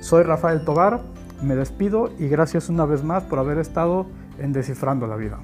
Soy 0.05 0.21
Rafael 0.21 0.63
Tobar, 0.63 1.01
me 1.41 1.55
despido 1.55 2.11
y 2.19 2.27
gracias 2.27 2.69
una 2.69 2.85
vez 2.85 3.03
más 3.03 3.23
por 3.23 3.39
haber 3.39 3.57
estado 3.57 4.05
en 4.37 4.53
Descifrando 4.53 5.07
la 5.07 5.15
Vida. 5.15 5.39